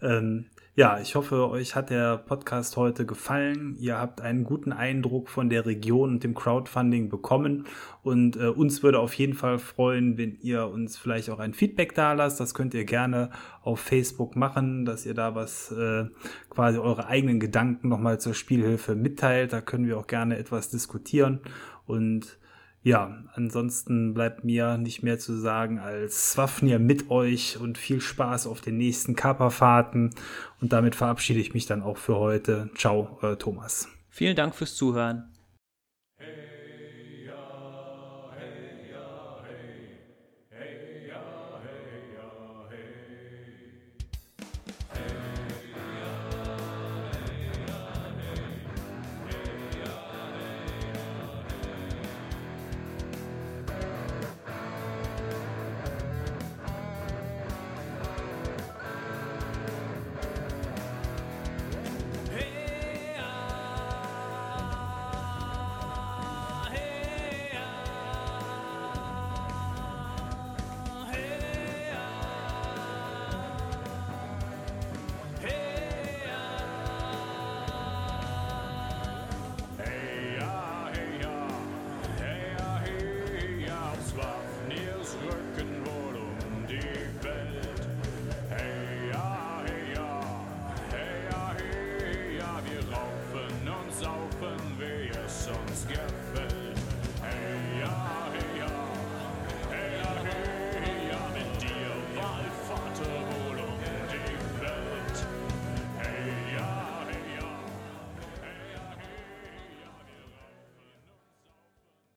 [0.00, 0.46] Ähm,
[0.80, 3.76] ja, ich hoffe, euch hat der Podcast heute gefallen.
[3.78, 7.66] Ihr habt einen guten Eindruck von der Region und dem Crowdfunding bekommen.
[8.02, 11.94] Und äh, uns würde auf jeden Fall freuen, wenn ihr uns vielleicht auch ein Feedback
[11.94, 12.40] da lasst.
[12.40, 13.28] Das könnt ihr gerne
[13.60, 16.06] auf Facebook machen, dass ihr da was äh,
[16.48, 19.52] quasi eure eigenen Gedanken nochmal zur Spielhilfe mitteilt.
[19.52, 21.40] Da können wir auch gerne etwas diskutieren.
[21.84, 22.38] Und
[22.82, 28.46] ja, ansonsten bleibt mir nicht mehr zu sagen als Swafnir mit euch und viel Spaß
[28.46, 30.14] auf den nächsten Kaperfahrten.
[30.60, 32.70] Und damit verabschiede ich mich dann auch für heute.
[32.74, 33.88] Ciao, euer Thomas.
[34.08, 35.29] Vielen Dank fürs Zuhören.